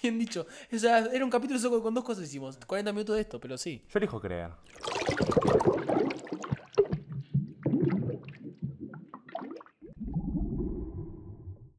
[0.01, 0.45] Bien dicho.
[0.73, 2.57] O sea, era un capítulo solo con dos cosas hicimos.
[2.65, 3.83] 40 minutos de esto, pero sí.
[3.89, 4.51] Yo elijo creer.